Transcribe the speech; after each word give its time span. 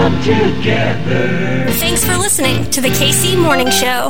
come 0.00 0.16
together. 0.22 1.66
Thanks 1.72 2.02
for 2.04 2.16
listening 2.16 2.70
to 2.70 2.80
the 2.80 2.88
KC 2.88 3.38
Morning 3.40 3.70
Show. 3.70 4.08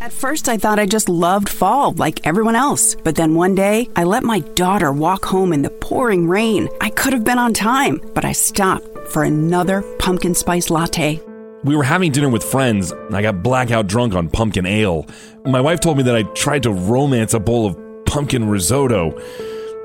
At 0.00 0.12
first, 0.12 0.48
I 0.48 0.56
thought 0.56 0.80
I 0.80 0.86
just 0.86 1.08
loved 1.08 1.48
fall 1.48 1.92
like 1.92 2.26
everyone 2.26 2.56
else. 2.56 2.96
But 2.96 3.14
then 3.14 3.36
one 3.36 3.54
day, 3.54 3.88
I 3.94 4.02
let 4.02 4.24
my 4.24 4.40
daughter 4.40 4.90
walk 4.90 5.24
home 5.24 5.52
in 5.52 5.62
the 5.62 5.70
pouring 5.70 6.26
rain. 6.26 6.68
I 6.80 6.90
could 6.90 7.12
have 7.12 7.22
been 7.22 7.38
on 7.38 7.54
time, 7.54 8.00
but 8.14 8.24
I 8.24 8.32
stopped 8.32 8.86
for 9.10 9.22
another 9.22 9.82
pumpkin 10.00 10.34
spice 10.34 10.68
latte. 10.68 11.20
We 11.62 11.76
were 11.76 11.84
having 11.84 12.10
dinner 12.10 12.28
with 12.28 12.42
friends, 12.42 12.90
and 12.90 13.14
I 13.14 13.22
got 13.22 13.44
blackout 13.44 13.86
drunk 13.86 14.14
on 14.14 14.28
pumpkin 14.28 14.66
ale. 14.66 15.06
My 15.44 15.60
wife 15.60 15.78
told 15.78 15.98
me 15.98 16.02
that 16.04 16.16
I 16.16 16.24
tried 16.34 16.64
to 16.64 16.72
romance 16.72 17.32
a 17.32 17.40
bowl 17.40 17.66
of 17.66 17.76
pumpkin 18.06 18.48
risotto. 18.48 19.20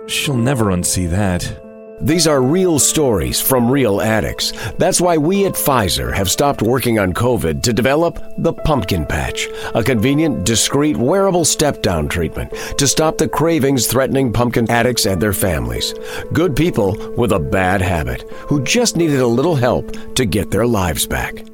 She'll 0.07 0.38
never 0.38 0.66
unsee 0.66 1.09
that. 1.11 1.73
These 2.02 2.28
are 2.28 2.41
real 2.41 2.80
stories 2.80 3.39
from 3.39 3.71
real 3.71 4.02
addicts. 4.02 4.52
That's 4.78 5.00
why 5.00 5.18
we 5.18 5.46
at 5.46 5.54
Pfizer 5.54 6.14
have 6.14 6.29
stopped 6.29 6.61
working 6.61 7.00
on 7.00 7.14
COVID 7.14 7.61
to 7.64 7.74
develop 7.74 8.19
the 8.38 8.54
Pumpkin 8.54 9.06
Patch, 9.06 9.47
a 9.74 9.83
convenient, 9.83 10.46
discreet, 10.46 10.97
wearable 10.97 11.46
step 11.46 11.82
down 11.82 12.10
treatment 12.10 12.52
to 12.78 12.88
stop 12.88 13.18
the 13.18 13.28
cravings 13.28 13.88
threatening 13.88 14.33
pumpkin 14.33 14.69
addicts 14.69 15.06
and 15.06 15.21
their 15.21 15.33
families. 15.33 15.93
Good 16.33 16.56
people 16.56 16.97
with 17.16 17.32
a 17.32 17.39
bad 17.39 17.82
habit 17.82 18.24
who 18.47 18.64
just 18.64 18.97
needed 18.97 19.21
a 19.21 19.28
little 19.28 19.55
help 19.55 20.16
to 20.16 20.25
get 20.25 20.52
their 20.52 20.68
lives 20.68 21.05
back. 21.05 21.46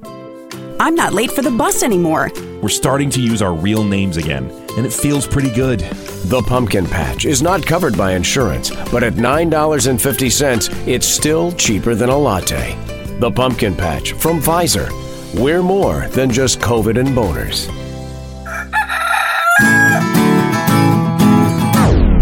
I'm 0.81 0.95
not 0.95 1.11
late 1.13 1.31
for 1.31 1.41
the 1.41 1.51
bus 1.51 1.83
anymore. 1.83 2.31
We're 2.61 2.69
starting 2.69 3.09
to 3.11 3.21
use 3.21 3.41
our 3.41 3.53
real 3.53 3.83
names 3.83 4.15
again, 4.15 4.49
and 4.77 4.85
it 4.85 4.93
feels 4.93 5.27
pretty 5.27 5.51
good. 5.51 5.81
The 6.29 6.41
Pumpkin 6.41 6.85
Patch 6.85 7.25
is 7.25 7.41
not 7.41 7.65
covered 7.65 7.97
by 7.97 8.13
insurance, 8.13 8.69
but 8.89 9.03
at 9.03 9.13
$9.50, 9.15 10.87
it's 10.87 11.05
still 11.05 11.51
cheaper 11.51 11.95
than 11.95 12.07
a 12.07 12.17
latte. 12.17 12.77
The 13.19 13.29
Pumpkin 13.29 13.75
Patch 13.75 14.13
from 14.13 14.39
Pfizer. 14.39 14.89
We're 15.37 15.61
more 15.61 16.07
than 16.07 16.31
just 16.31 16.59
COVID 16.59 16.97
and 16.97 17.09
boners. 17.09 17.67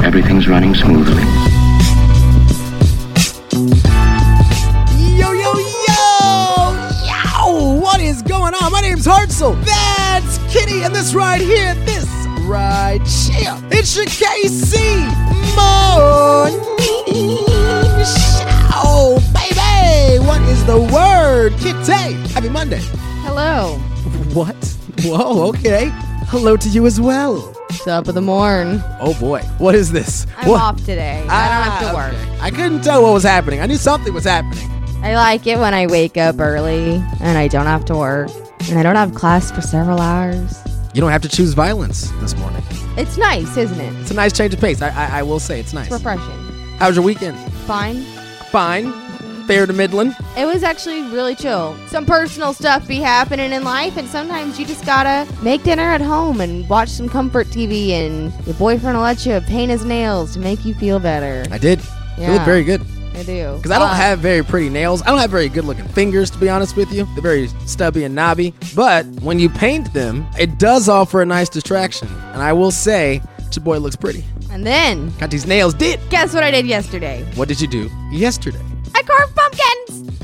Everything's 0.04 0.48
running 0.48 0.74
smoothly. 0.74 1.37
Going 8.52 8.64
on? 8.64 8.72
My 8.72 8.82
name's 8.82 9.06
Hartzell. 9.06 9.62
That's 9.66 10.38
Kitty, 10.54 10.84
and 10.84 10.96
this 10.96 11.14
right 11.14 11.42
here, 11.42 11.74
this 11.86 12.06
right 12.42 13.00
here, 13.06 13.58
it's 13.72 13.96
your 13.96 14.06
KC 14.06 14.78
Morning 15.56 16.64
Show, 18.06 19.20
baby! 19.34 20.20
What 20.26 20.42
is 20.44 20.66
the 20.66 20.80
word? 20.94 21.54
Kitty! 21.60 22.14
Happy 22.34 22.50
Monday. 22.50 22.80
Hello. 23.24 23.78
What? 24.34 24.56
Whoa, 25.04 25.48
okay. 25.50 25.90
Hello 26.30 26.56
to 26.58 26.70
you 26.70 26.86
as 26.86 27.00
well. 27.02 27.54
Top 27.84 28.08
of 28.08 28.16
the 28.16 28.22
morn. 28.22 28.82
Oh 29.00 29.14
boy, 29.20 29.40
what 29.60 29.76
is 29.76 29.92
this? 29.92 30.26
I'm 30.38 30.50
What- 30.50 30.62
off 30.62 30.78
today. 30.78 31.26
I 31.30 31.48
don't 31.50 31.72
have 31.72 31.80
to 31.82 31.90
Ah, 31.90 31.96
work. 31.96 32.14
okay. 32.14 32.38
I 32.42 32.52
couldn't 32.52 32.82
tell 32.82 33.04
what 33.04 33.14
was 33.14 33.24
happening. 33.24 33.62
I 33.62 33.66
knew 33.66 33.78
something 33.78 34.14
was 34.14 34.26
happening. 34.26 34.70
I 35.04 35.16
like 35.16 35.48
it 35.48 35.58
when 35.60 35.74
I 35.74 35.88
wake 35.88 36.18
up 36.18 36.40
early 36.40 36.96
and 37.22 37.38
I 37.38 37.48
don't 37.48 37.66
have 37.66 37.86
to 37.86 37.96
work 37.96 38.30
and 38.70 38.78
I 38.78 38.84
don't 38.84 38.96
have 38.96 39.14
class 39.14 39.52
for 39.52 39.62
several 39.62 40.00
hours. 40.02 40.60
You 40.94 41.02
don't 41.02 41.12
have 41.12 41.22
to 41.22 41.30
choose 41.30 41.54
violence 41.54 42.10
this 42.20 42.36
morning. 42.38 42.64
It's 42.98 43.18
nice, 43.18 43.56
isn't 43.58 43.80
it? 43.80 43.94
It's 44.02 44.12
a 44.12 44.16
nice 44.16 44.34
change 44.34 44.54
of 44.54 44.60
pace. 44.60 44.82
I, 44.82 44.90
I, 44.90 45.20
I 45.20 45.24
will 45.24 45.40
say 45.40 45.60
it's 45.60 45.72
nice. 45.74 45.86
It's 45.88 45.94
refreshing. 45.96 46.38
How 46.80 46.88
was 46.88 46.96
your 46.96 47.06
weekend? 47.06 47.38
Fine. 47.66 48.02
Fine. 48.52 48.92
Fair 49.46 49.66
to 49.66 49.72
Midland. 49.72 50.16
It 50.36 50.46
was 50.46 50.64
actually 50.64 51.04
really 51.04 51.36
chill. 51.36 51.78
Some 51.88 52.06
personal 52.06 52.54
stuff 52.54 52.86
be 52.88 52.98
happening 52.98 53.54
in 53.54 53.64
life, 53.64 53.96
and 53.96 54.08
sometimes 54.10 54.60
you 54.60 54.66
just 54.66 54.86
gotta 54.86 55.26
make 55.42 55.64
dinner 55.64 55.84
at 55.84 56.02
home 56.02 56.42
and 56.42 56.68
watch 56.68 56.90
some 56.90 57.08
comfort 57.08 57.48
TV, 57.48 57.92
and 57.92 58.34
your 58.46 58.56
boyfriend 58.56 58.98
will 58.98 59.04
let 59.04 59.26
you 59.26 59.40
paint 59.42 59.72
his 59.72 59.86
nails 59.86 60.34
to 60.34 60.40
make 60.40 60.66
you 60.66 60.74
feel 60.74 61.00
better. 61.00 61.46
I 61.50 61.60
did. 61.60 61.80
They 62.18 62.28
look 62.28 62.40
Yeah. 62.40 62.46
very 62.46 62.64
good. 62.66 62.82
I 63.18 63.24
do. 63.24 63.54
Because 63.58 63.72
I 63.72 63.80
don't 63.80 63.90
Uh, 63.90 63.94
have 63.96 64.20
very 64.20 64.44
pretty 64.44 64.70
nails. 64.70 65.02
I 65.02 65.08
don't 65.08 65.20
have 65.20 65.32
very 65.32 65.50
good 65.50 65.66
looking 65.66 65.88
fingers, 65.90 66.30
to 66.32 66.38
be 66.38 66.50
honest 66.50 66.76
with 66.76 66.92
you. 66.92 67.08
They're 67.14 67.24
very 67.24 67.50
stubby 67.66 68.04
and 68.04 68.14
knobby. 68.16 68.54
But 68.76 69.06
when 69.22 69.40
you 69.40 69.50
paint 69.50 69.94
them, 69.94 70.26
it 70.40 70.60
does 70.60 70.88
offer 70.88 71.22
a 71.22 71.26
nice 71.26 71.50
distraction. 71.50 72.08
And 72.34 72.42
I 72.42 72.54
will 72.54 72.72
say, 72.72 73.22
your 73.56 73.64
boy 73.64 73.80
looks 73.80 73.96
pretty. 73.96 74.24
And 74.52 74.66
then, 74.66 75.12
Got 75.20 75.32
these 75.32 75.48
nails 75.48 75.74
did. 75.74 76.00
guess 76.10 76.34
what 76.34 76.44
I 76.44 76.52
did 76.52 76.68
yesterday? 76.68 77.26
What 77.36 77.48
did 77.48 77.60
you 77.60 77.68
do 77.68 77.90
yesterday? 78.12 78.62
I 78.96 79.02
carved 79.02 79.36
pumpkins! 79.36 79.67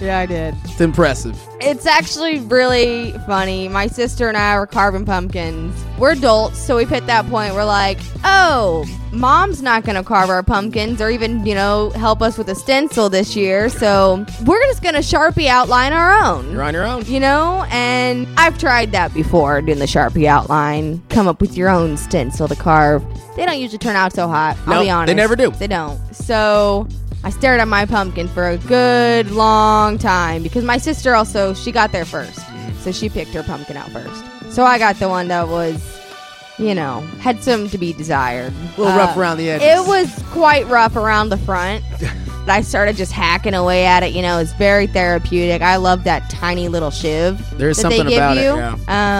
Yeah, 0.01 0.19
I 0.19 0.25
did. 0.25 0.55
It's 0.65 0.81
impressive. 0.81 1.39
It's 1.61 1.85
actually 1.85 2.39
really 2.39 3.11
funny. 3.25 3.69
My 3.69 3.87
sister 3.87 4.27
and 4.27 4.35
I 4.37 4.57
were 4.59 4.67
carving 4.67 5.05
pumpkins. 5.05 5.73
We're 5.97 6.11
adults, 6.11 6.59
so 6.59 6.75
we've 6.77 6.89
hit 6.89 7.05
that 7.07 7.25
point. 7.29 7.53
We're 7.53 7.63
like, 7.63 7.99
oh, 8.25 8.85
mom's 9.13 9.61
not 9.61 9.83
going 9.85 9.95
to 9.95 10.03
carve 10.03 10.29
our 10.29 10.43
pumpkins 10.43 10.99
or 11.01 11.09
even, 11.09 11.45
you 11.45 11.55
know, 11.55 11.91
help 11.91 12.21
us 12.21 12.37
with 12.37 12.49
a 12.49 12.55
stencil 12.55 13.09
this 13.09 13.35
year. 13.35 13.69
So 13.69 14.25
we're 14.45 14.61
just 14.65 14.81
going 14.83 14.95
to 14.95 15.01
Sharpie 15.01 15.47
outline 15.47 15.93
our 15.93 16.11
own. 16.25 16.51
You're 16.51 16.63
on 16.63 16.73
your 16.73 16.85
own. 16.85 17.05
You 17.05 17.19
know, 17.21 17.65
and 17.69 18.27
I've 18.37 18.57
tried 18.57 18.91
that 18.91 19.13
before, 19.13 19.61
doing 19.61 19.79
the 19.79 19.85
Sharpie 19.85 20.25
outline. 20.25 21.01
Come 21.09 21.27
up 21.27 21.39
with 21.39 21.55
your 21.55 21.69
own 21.69 21.95
stencil 21.95 22.47
to 22.49 22.55
carve. 22.55 23.03
They 23.35 23.45
don't 23.45 23.59
usually 23.59 23.79
turn 23.79 23.95
out 23.95 24.13
so 24.13 24.27
hot. 24.27 24.57
I'll 24.67 24.73
Nope, 24.75 24.83
be 24.83 24.89
honest. 24.89 25.07
they 25.07 25.13
never 25.15 25.35
do. 25.35 25.49
They 25.51 25.67
don't. 25.67 25.97
So 26.13 26.87
I 27.25 27.29
stared 27.29 27.61
at 27.61 27.67
my 27.67 27.85
pumpkin 27.85 28.27
for 28.27 28.49
a 28.49 28.57
good 28.57 29.31
long 29.31 29.97
time 29.97 30.43
because 30.43 30.63
my 30.63 30.77
sister 30.77 31.15
also 31.15 31.53
she 31.53 31.71
got 31.71 31.91
there 31.91 32.05
1st 32.05 32.39
Mm-hmm. 32.39 32.79
so 32.79 32.91
she 32.91 33.09
picked 33.09 33.31
her 33.33 33.43
pumpkin 33.43 33.77
out 33.77 33.89
first. 33.91 34.23
So 34.53 34.63
I 34.63 34.77
got 34.77 34.97
the 34.97 35.09
one 35.09 35.27
that 35.29 35.47
was, 35.47 35.81
you 36.59 36.75
know, 36.75 37.01
had 37.19 37.43
some 37.43 37.67
to 37.69 37.77
be 37.77 37.93
desired. 37.93 38.53
A 38.77 38.81
little 38.81 38.97
rough 38.97 39.17
around 39.17 39.37
the 39.37 39.49
edges. 39.49 39.67
It 39.67 39.87
was 39.87 40.23
quite 40.31 40.67
rough 40.67 40.95
around 40.95 41.29
the 41.29 41.37
front. 41.37 41.83
I 42.47 42.61
started 42.61 42.95
just 42.95 43.11
hacking 43.11 43.53
away 43.53 43.85
at 43.85 44.03
it. 44.03 44.13
You 44.13 44.21
know, 44.21 44.39
it's 44.39 44.53
very 44.53 44.87
therapeutic. 44.87 45.61
I 45.61 45.77
love 45.77 46.03
that 46.03 46.29
tiny 46.29 46.67
little 46.67 46.91
shiv. 46.91 47.41
There's 47.57 47.77
something 47.77 48.01
about 48.13 48.37
it, 48.37 48.43
yeah. 48.43 48.73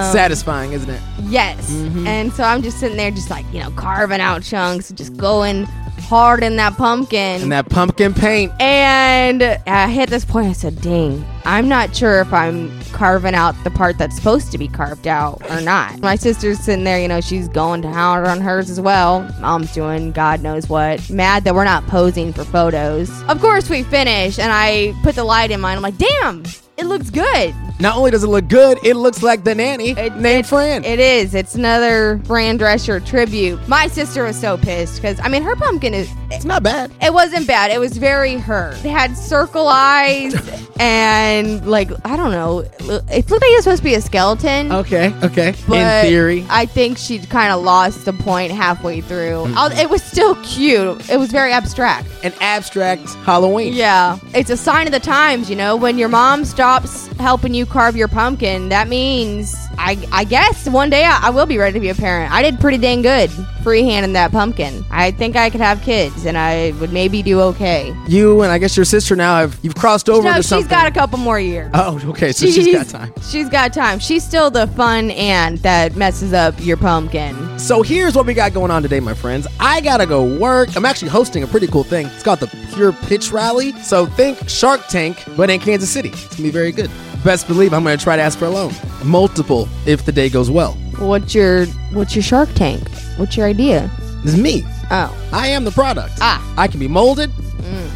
Um, 0.07 0.13
Satisfying, 0.13 0.73
isn't 0.73 0.89
it? 0.89 1.01
Yes. 1.23 1.69
Mhm. 1.71 2.05
And 2.05 2.33
so 2.33 2.43
I'm 2.43 2.61
just 2.61 2.79
sitting 2.79 2.97
there, 2.97 3.11
just 3.11 3.29
like, 3.29 3.45
you 3.53 3.59
know, 3.61 3.71
carving 3.71 4.19
out 4.19 4.43
chunks, 4.43 4.91
just 4.91 5.15
going 5.17 5.67
hard 6.09 6.43
in 6.43 6.57
that 6.57 6.75
pumpkin. 6.77 7.41
And 7.41 7.51
that 7.51 7.69
pumpkin 7.69 8.13
paint. 8.13 8.51
And 8.61 9.41
I 9.65 9.87
hit 9.87 10.09
this 10.09 10.25
point, 10.25 10.47
I 10.47 10.51
said, 10.51 10.81
dang, 10.81 11.25
I'm 11.45 11.69
not 11.69 11.95
sure 11.95 12.19
if 12.19 12.31
I'm 12.33 12.77
carving 12.91 13.33
out 13.33 13.55
the 13.63 13.71
part 13.71 13.97
that's 13.97 14.15
supposed 14.15 14.51
to 14.51 14.57
be 14.57 14.67
carved 14.67 15.07
out 15.07 15.41
or 15.49 15.61
not. 15.61 15.99
My 16.01 16.15
sister's 16.15 16.59
sitting 16.59 16.83
there, 16.83 16.99
you 16.99 17.07
know, 17.07 17.21
she's 17.21 17.47
going 17.47 17.81
to 17.83 17.87
hound 17.89 18.27
on 18.27 18.41
hers 18.41 18.69
as 18.69 18.79
well. 18.81 19.27
Mom's 19.39 19.73
doing 19.73 20.11
God 20.11 20.41
knows 20.41 20.67
what. 20.69 21.09
Mad 21.09 21.45
that 21.45 21.55
we're 21.55 21.63
not 21.63 21.87
posing 21.87 22.33
for 22.33 22.43
photos. 22.43 23.09
Of 23.29 23.39
course, 23.39 23.69
we 23.69 23.83
finish, 23.83 24.37
and 24.37 24.51
I 24.51 24.93
put 25.03 25.15
the 25.15 25.23
light 25.23 25.51
in 25.51 25.61
mine. 25.61 25.77
I'm 25.77 25.83
like, 25.83 25.97
damn, 25.97 26.43
it 26.77 26.85
looks 26.85 27.09
good. 27.09 27.53
Not 27.79 27.97
only 27.97 28.11
does 28.11 28.23
it 28.23 28.27
look 28.27 28.47
good, 28.47 28.77
it 28.83 28.95
looks 28.95 29.21
like 29.23 29.43
the 29.43 29.53
nanny 29.55 29.93
named 29.93 30.47
Fran. 30.47 30.83
It 30.85 30.99
is. 30.99 31.33
It's 31.35 31.55
another 31.55 32.19
Fran 32.25 32.57
Drescher 32.57 33.03
tribute. 33.05 33.67
My 33.67 33.87
sister 33.87 34.23
was 34.23 34.39
so 34.39 34.57
pissed 34.57 34.95
because, 35.01 35.19
I 35.19 35.27
mean, 35.27 35.43
her 35.43 35.55
pumpkin 35.55 35.93
is. 35.93 36.09
It's 36.31 36.45
not 36.45 36.63
bad. 36.63 36.91
It 37.01 37.13
wasn't 37.13 37.45
bad. 37.45 37.71
It 37.71 37.79
was 37.79 37.97
very 37.97 38.35
her. 38.37 38.71
It 38.71 38.89
had 38.89 39.17
circle 39.17 39.67
eyes 39.67 40.33
and, 40.79 41.65
like, 41.67 41.91
I 42.05 42.15
don't 42.15 42.31
know. 42.31 42.59
It 42.59 42.81
looked 42.81 43.09
like 43.11 43.41
it 43.43 43.55
was 43.55 43.63
supposed 43.65 43.81
to 43.81 43.83
be 43.83 43.95
a 43.95 44.01
skeleton. 44.01 44.71
Okay, 44.71 45.13
okay. 45.23 45.53
But 45.67 45.77
In 45.77 46.09
theory. 46.09 46.45
I 46.49 46.65
think 46.65 46.97
she 46.97 47.19
kind 47.19 47.51
of 47.51 47.61
lost 47.63 48.05
the 48.05 48.13
point 48.13 48.51
halfway 48.51 49.01
through. 49.01 49.45
Mm-hmm. 49.45 49.77
It 49.77 49.89
was 49.89 50.01
still 50.03 50.35
cute. 50.43 51.09
It 51.09 51.17
was 51.17 51.31
very 51.31 51.51
abstract. 51.51 52.07
An 52.23 52.33
abstract 52.39 53.09
Halloween. 53.25 53.73
Yeah. 53.73 54.17
It's 54.33 54.49
a 54.49 54.57
sign 54.57 54.87
of 54.87 54.93
the 54.93 54.99
times, 54.99 55.49
you 55.49 55.55
know, 55.55 55.75
when 55.75 55.97
your 55.97 56.09
mom 56.09 56.45
stops 56.63 57.07
helping 57.19 57.53
you 57.53 57.65
carve 57.65 57.93
your 57.93 58.07
pumpkin, 58.07 58.69
that 58.69 58.87
means 58.87 59.53
I 59.77 59.97
I 60.13 60.23
guess 60.23 60.69
one 60.69 60.89
day 60.89 61.03
I, 61.03 61.27
I 61.27 61.29
will 61.29 61.45
be 61.45 61.57
ready 61.57 61.73
to 61.73 61.79
be 61.81 61.89
a 61.89 61.95
parent. 61.95 62.31
I 62.31 62.41
did 62.41 62.57
pretty 62.57 62.77
dang 62.77 63.01
good 63.01 63.29
freehanding 63.63 64.13
that 64.13 64.31
pumpkin. 64.31 64.83
I 64.91 65.11
think 65.11 65.35
I 65.35 65.49
could 65.49 65.61
have 65.61 65.81
kids 65.81 66.25
and 66.25 66.37
I 66.37 66.71
would 66.79 66.91
maybe 66.91 67.23
do 67.23 67.39
okay. 67.41 67.95
You 68.07 68.41
and 68.41 68.51
I 68.51 68.57
guess 68.57 68.75
your 68.75 68.85
sister 68.85 69.15
now 69.15 69.37
have 69.37 69.57
you've 69.61 69.75
crossed 69.75 70.09
over 70.09 70.23
no, 70.23 70.29
into 70.29 70.41
she's 70.41 70.49
something. 70.49 70.69
got 70.69 70.85
a 70.87 70.91
couple 70.91 71.17
more 71.17 71.39
years. 71.39 71.71
Oh, 71.73 71.99
okay. 72.09 72.33
So 72.33 72.45
she's 72.47 72.73
got 72.73 72.87
time. 72.87 73.13
She's 73.29 73.49
got 73.49 73.73
time. 73.73 73.99
She's 73.99 74.23
still 74.23 74.51
the 74.51 74.67
fun 74.67 75.11
aunt 75.11 75.63
that 75.63 75.95
messes 75.95 76.33
up 76.33 76.53
your 76.59 76.77
pumpkin. 76.77 77.57
So 77.57 77.81
here's 77.83 78.15
what 78.15 78.25
we 78.25 78.33
got 78.33 78.53
going 78.53 78.69
on 78.69 78.83
today, 78.83 78.99
my 78.99 79.13
friends. 79.13 79.47
I 79.59 79.79
gotta 79.79 80.05
go 80.05 80.37
work. 80.37 80.75
I'm 80.75 80.85
actually 80.85 81.09
hosting 81.09 81.43
a 81.43 81.47
pretty 81.47 81.67
cool 81.67 81.85
thing. 81.85 82.07
It's 82.07 82.23
called 82.23 82.39
the 82.39 82.47
Pure 82.73 82.93
Pitch 83.03 83.31
Rally. 83.31 83.71
So 83.81 84.05
think 84.05 84.49
Shark 84.49 84.87
Tank, 84.87 85.23
but 85.37 85.49
in 85.49 85.59
Kansas 85.61 85.89
City. 85.89 86.09
It's 86.09 86.35
gonna 86.35 86.51
be 86.51 86.52
very 86.53 86.71
good. 86.71 86.89
Best 87.25 87.47
believe 87.47 87.73
I'm 87.73 87.83
gonna 87.83 87.97
try 87.97 88.15
to 88.15 88.21
ask 88.21 88.37
for 88.39 88.45
a 88.45 88.49
loan. 88.49 88.71
Multiple 89.03 89.67
if 89.85 90.05
the 90.05 90.11
day 90.11 90.29
goes 90.29 90.49
well. 90.49 90.73
What's 90.99 91.33
your 91.35 91.65
What's 91.91 92.15
your 92.15 92.23
Shark 92.23 92.53
Tank? 92.53 92.87
What's 93.17 93.35
your 93.35 93.47
idea? 93.47 93.91
This 94.23 94.35
is 94.35 94.39
me. 94.39 94.63
Oh, 94.91 95.13
I 95.33 95.47
am 95.47 95.65
the 95.65 95.71
product. 95.71 96.13
Ah. 96.21 96.39
I 96.57 96.67
can 96.67 96.79
be 96.79 96.87
molded, 96.87 97.31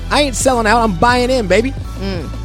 I 0.09 0.21
ain't 0.21 0.36
selling 0.36 0.65
out. 0.68 0.81
I'm 0.81 0.98
buying 0.98 1.30
in, 1.30 1.48
baby. 1.48 1.74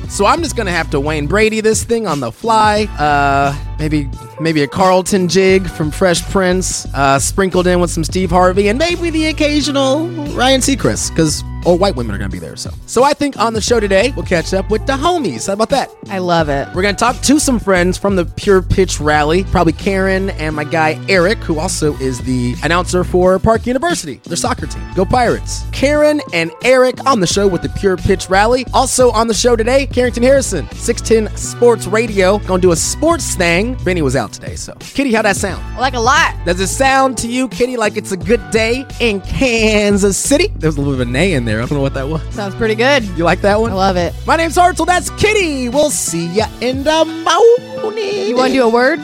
So 0.08 0.26
I'm 0.26 0.42
just 0.42 0.56
gonna 0.56 0.72
have 0.72 0.90
to 0.90 1.00
Wayne 1.00 1.26
Brady 1.26 1.62
this 1.62 1.84
thing 1.84 2.06
on 2.06 2.20
the 2.20 2.30
fly. 2.30 2.84
Uh, 2.98 3.56
maybe 3.78 4.08
maybe 4.40 4.62
a 4.62 4.68
Carlton 4.68 5.28
jig 5.28 5.66
from 5.66 5.90
Fresh 5.90 6.22
Prince, 6.30 6.86
uh, 6.94 7.18
sprinkled 7.18 7.66
in 7.66 7.80
with 7.80 7.90
some 7.90 8.04
Steve 8.04 8.30
Harvey, 8.30 8.68
and 8.68 8.78
maybe 8.78 9.08
the 9.08 9.26
occasional 9.26 10.08
Ryan 10.34 10.60
Seacrest, 10.60 11.10
because 11.10 11.42
all 11.64 11.78
white 11.78 11.96
women 11.96 12.14
are 12.14 12.18
gonna 12.18 12.30
be 12.30 12.38
there. 12.38 12.56
So, 12.56 12.70
so 12.86 13.04
I 13.04 13.12
think 13.12 13.38
on 13.38 13.54
the 13.54 13.60
show 13.60 13.80
today 13.80 14.12
we'll 14.16 14.26
catch 14.26 14.54
up 14.54 14.70
with 14.70 14.86
the 14.86 14.94
homies. 14.94 15.46
How 15.46 15.54
about 15.54 15.70
that? 15.70 15.90
I 16.08 16.18
love 16.18 16.48
it. 16.48 16.68
We're 16.74 16.82
gonna 16.82 16.96
talk 16.96 17.20
to 17.22 17.38
some 17.38 17.58
friends 17.58 17.96
from 17.98 18.16
the 18.16 18.24
Pure 18.24 18.62
Pitch 18.62 19.00
Rally, 19.00 19.44
probably 19.44 19.72
Karen 19.72 20.30
and 20.30 20.54
my 20.56 20.64
guy 20.64 20.98
Eric, 21.08 21.38
who 21.38 21.58
also 21.58 21.96
is 21.98 22.20
the 22.22 22.54
announcer 22.62 23.04
for 23.04 23.38
Park 23.38 23.66
University, 23.66 24.20
their 24.24 24.36
soccer 24.36 24.66
team. 24.66 24.82
Go 24.94 25.04
Pirates! 25.04 25.64
Karen 25.72 26.20
and 26.32 26.50
Eric 26.64 27.04
on 27.06 27.20
the 27.20 27.26
show 27.26 27.46
with 27.46 27.62
the 27.62 27.68
Pure 27.70 27.98
Pitch 27.98 28.28
Rally. 28.28 28.64
Also 28.72 29.10
on 29.10 29.28
the 29.28 29.34
show 29.34 29.56
today, 29.56 29.86
Carrington 29.86 30.22
Harrison, 30.22 30.68
610 30.72 31.36
Sports 31.36 31.86
Radio, 31.86 32.38
gonna 32.38 32.60
do 32.60 32.72
a 32.72 32.76
sports 32.76 33.34
thing. 33.34 33.74
Benny 33.84 34.02
was 34.02 34.16
out 34.16 34.32
today, 34.32 34.56
so 34.56 34.74
Kitty, 34.80 35.12
how'd 35.12 35.24
that 35.24 35.36
sound? 35.36 35.62
I 35.76 35.80
like 35.80 35.94
a 35.94 36.00
lot. 36.00 36.34
Does 36.44 36.60
it 36.60 36.68
sound 36.68 37.18
to 37.18 37.28
you, 37.28 37.48
Kitty, 37.48 37.76
like 37.76 37.96
it's 37.96 38.12
a 38.12 38.16
good 38.16 38.50
day 38.50 38.86
in 39.00 39.20
Kansas 39.20 40.16
City? 40.16 40.48
There's 40.56 40.76
a 40.76 40.80
little 40.80 40.94
bit 40.94 41.02
of 41.02 41.08
a 41.08 41.12
nay 41.12 41.34
in 41.34 41.44
there. 41.44 41.51
I 41.60 41.66
don't 41.66 41.72
know 41.72 41.80
what 41.80 41.94
that 41.94 42.08
was. 42.08 42.22
Sounds 42.34 42.54
pretty 42.54 42.74
good. 42.74 43.02
You 43.16 43.24
like 43.24 43.40
that 43.42 43.60
one? 43.60 43.72
I 43.72 43.74
love 43.74 43.96
it. 43.96 44.14
My 44.26 44.36
name's 44.36 44.56
Hartzell. 44.56 44.86
That's 44.86 45.10
Kitty. 45.10 45.68
We'll 45.68 45.90
see 45.90 46.26
ya 46.28 46.46
in 46.60 46.84
the 46.84 47.04
morning. 47.04 48.28
You 48.28 48.36
want 48.36 48.52
to 48.52 48.58
do 48.58 48.64
a 48.64 48.68
word? 48.68 49.00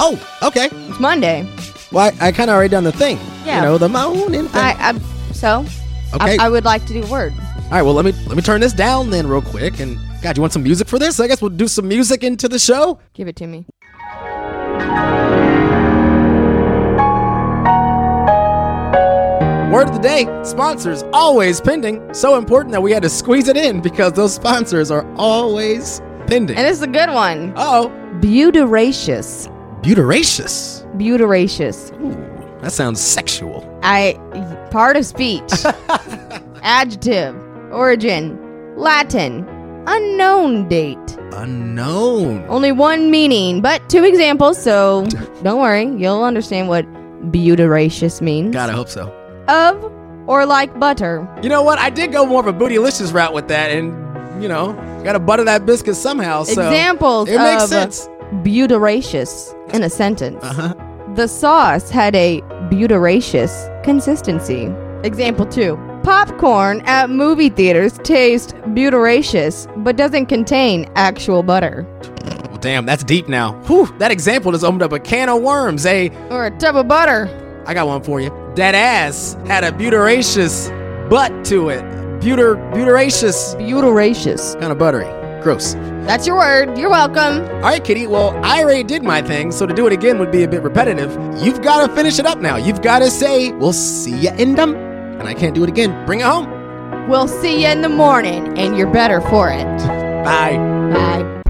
Oh, 0.00 0.18
okay. 0.42 0.68
It's 0.70 1.00
Monday. 1.00 1.48
Well, 1.90 2.12
I, 2.20 2.28
I 2.28 2.32
kind 2.32 2.50
of 2.50 2.54
already 2.54 2.70
done 2.70 2.84
the 2.84 2.92
thing. 2.92 3.18
Yeah. 3.44 3.56
You 3.56 3.62
know, 3.62 3.78
the 3.78 3.88
morning 3.88 4.48
thing. 4.48 4.50
I, 4.54 4.74
I 4.78 4.98
so. 5.32 5.66
Okay. 6.14 6.36
I, 6.38 6.46
I 6.46 6.48
would 6.48 6.64
like 6.64 6.84
to 6.86 6.92
do 6.92 7.02
a 7.02 7.10
word. 7.10 7.32
All 7.36 7.70
right. 7.70 7.82
Well, 7.82 7.94
let 7.94 8.04
me 8.04 8.12
let 8.26 8.36
me 8.36 8.42
turn 8.42 8.60
this 8.60 8.72
down 8.72 9.10
then 9.10 9.26
real 9.26 9.42
quick. 9.42 9.80
And 9.80 9.98
God, 10.22 10.36
you 10.36 10.40
want 10.40 10.52
some 10.52 10.62
music 10.62 10.88
for 10.88 10.98
this? 10.98 11.20
I 11.20 11.26
guess 11.26 11.40
we'll 11.42 11.50
do 11.50 11.68
some 11.68 11.88
music 11.88 12.22
into 12.24 12.48
the 12.48 12.58
show. 12.58 12.98
Give 13.14 13.28
it 13.28 13.36
to 13.36 13.46
me. 13.46 13.66
Word 19.72 19.88
of 19.88 19.94
the 19.94 20.00
day: 20.00 20.26
sponsors 20.44 21.02
always 21.14 21.60
pending. 21.60 22.12
So 22.12 22.36
important 22.36 22.72
that 22.72 22.82
we 22.82 22.92
had 22.92 23.02
to 23.04 23.08
squeeze 23.08 23.48
it 23.48 23.56
in 23.56 23.80
because 23.80 24.12
those 24.12 24.34
sponsors 24.34 24.90
are 24.90 25.06
always 25.16 26.02
pending. 26.26 26.56
And 26.58 26.66
it's 26.66 26.82
a 26.82 26.86
good 26.86 27.08
one. 27.10 27.52
oh, 27.56 27.90
Butyraceous. 28.20 29.48
butyraceous. 29.82 30.84
Butyraceous. 30.96 31.90
Ooh, 32.02 32.60
that 32.60 32.72
sounds 32.72 33.00
sexual. 33.00 33.66
I 33.82 34.18
part 34.70 34.96
of 34.96 35.06
speech. 35.06 35.50
Adjective. 36.62 37.34
Origin. 37.72 38.38
Latin. 38.76 39.46
Unknown 39.86 40.68
date. 40.68 40.98
Unknown. 41.32 42.44
Only 42.48 42.72
one 42.72 43.10
meaning, 43.10 43.60
but 43.62 43.88
two 43.88 44.04
examples, 44.04 44.62
so 44.62 45.06
don't 45.42 45.60
worry, 45.60 45.86
you'll 45.96 46.22
understand 46.22 46.68
what 46.68 46.84
butyraceous 47.32 48.20
means. 48.20 48.52
God, 48.54 48.68
I 48.70 48.74
hope 48.74 48.88
so. 48.88 49.12
Of 49.48 49.82
or 50.26 50.46
like 50.46 50.78
butter. 50.78 51.28
You 51.42 51.48
know 51.48 51.62
what? 51.62 51.78
I 51.78 51.90
did 51.90 52.12
go 52.12 52.24
more 52.26 52.40
of 52.40 52.46
a 52.46 52.52
bootylicious 52.52 53.12
route 53.12 53.32
with 53.34 53.48
that, 53.48 53.70
and 53.70 54.42
you 54.42 54.48
know, 54.48 54.72
got 55.04 55.12
to 55.12 55.18
butter 55.20 55.44
that 55.44 55.66
biscuit 55.66 55.96
somehow. 55.96 56.42
So 56.44 56.52
Examples 56.62 57.28
It 57.28 57.38
makes 57.38 57.68
sense. 57.68 58.08
butyraceous 58.42 59.52
in 59.74 59.82
a 59.82 59.90
sentence. 59.90 60.42
Uh-huh. 60.44 60.74
The 61.14 61.26
sauce 61.26 61.90
had 61.90 62.14
a 62.16 62.40
butyraceous 62.70 63.52
consistency. 63.84 64.72
Example 65.04 65.44
2. 65.46 65.76
Popcorn 66.04 66.80
at 66.86 67.10
movie 67.10 67.48
theaters 67.48 67.98
tastes 68.02 68.52
butyraceous 68.74 69.66
but 69.84 69.96
doesn't 69.96 70.26
contain 70.26 70.90
actual 70.96 71.42
butter. 71.42 71.86
Well, 72.48 72.58
damn, 72.58 72.86
that's 72.86 73.04
deep 73.04 73.28
now. 73.28 73.52
Whew, 73.66 73.86
that 73.98 74.10
example 74.10 74.52
just 74.52 74.64
opened 74.64 74.82
up 74.82 74.92
a 74.92 74.98
can 75.00 75.28
of 75.28 75.42
worms. 75.42 75.84
Hey, 75.84 76.10
Or 76.30 76.46
a 76.46 76.50
tub 76.58 76.76
of 76.76 76.88
butter. 76.88 77.28
I 77.66 77.74
got 77.74 77.86
one 77.86 78.02
for 78.02 78.20
you. 78.20 78.30
That 78.56 78.74
ass 78.74 79.34
had 79.46 79.64
a 79.64 79.72
butyraceous 79.72 80.68
butt 81.08 81.44
to 81.46 81.70
it. 81.70 81.82
Buter, 82.20 82.56
butyraceous, 82.72 83.56
Butyraceous. 83.56 84.58
kind 84.60 84.70
of 84.70 84.78
buttery. 84.78 85.08
Gross. 85.42 85.74
That's 86.06 86.26
your 86.26 86.36
word. 86.36 86.78
You're 86.78 86.90
welcome. 86.90 87.42
All 87.56 87.60
right, 87.62 87.82
Kitty. 87.82 88.06
Well, 88.06 88.38
I 88.44 88.62
already 88.62 88.84
did 88.84 89.02
my 89.02 89.22
thing, 89.22 89.50
so 89.50 89.66
to 89.66 89.74
do 89.74 89.86
it 89.86 89.92
again 89.92 90.18
would 90.18 90.30
be 90.30 90.44
a 90.44 90.48
bit 90.48 90.62
repetitive. 90.62 91.10
You've 91.42 91.62
got 91.62 91.86
to 91.86 91.92
finish 91.94 92.18
it 92.20 92.26
up 92.26 92.38
now. 92.38 92.56
You've 92.56 92.82
got 92.82 93.00
to 93.00 93.10
say, 93.10 93.50
"We'll 93.52 93.72
see 93.72 94.16
you 94.16 94.30
in 94.38 94.54
them," 94.54 94.76
and 94.76 95.22
I 95.26 95.34
can't 95.34 95.54
do 95.54 95.64
it 95.64 95.68
again. 95.68 96.06
Bring 96.06 96.20
it 96.20 96.26
home. 96.26 96.46
We'll 97.08 97.26
see 97.26 97.62
you 97.62 97.68
in 97.68 97.80
the 97.82 97.88
morning, 97.88 98.56
and 98.58 98.76
you're 98.76 98.90
better 98.92 99.20
for 99.22 99.50
it. 99.50 99.64
Bye. 100.24 100.56
Bye. 100.92 101.42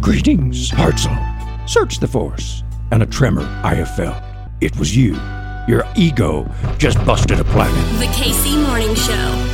Greetings, 0.00 0.70
Hartzell. 0.70 1.68
Search 1.68 1.98
the 2.00 2.08
force, 2.08 2.64
and 2.90 3.02
a 3.02 3.06
tremor 3.06 3.42
I 3.62 3.74
have 3.74 3.94
felt. 3.94 4.16
It 4.60 4.76
was 4.76 4.96
you. 4.96 5.14
Your 5.68 5.84
ego 5.96 6.50
just 6.78 6.98
busted 7.04 7.38
a 7.38 7.44
planet. 7.44 7.74
The 8.00 8.06
KC 8.06 8.60
Morning 8.66 8.94
Show. 8.94 9.44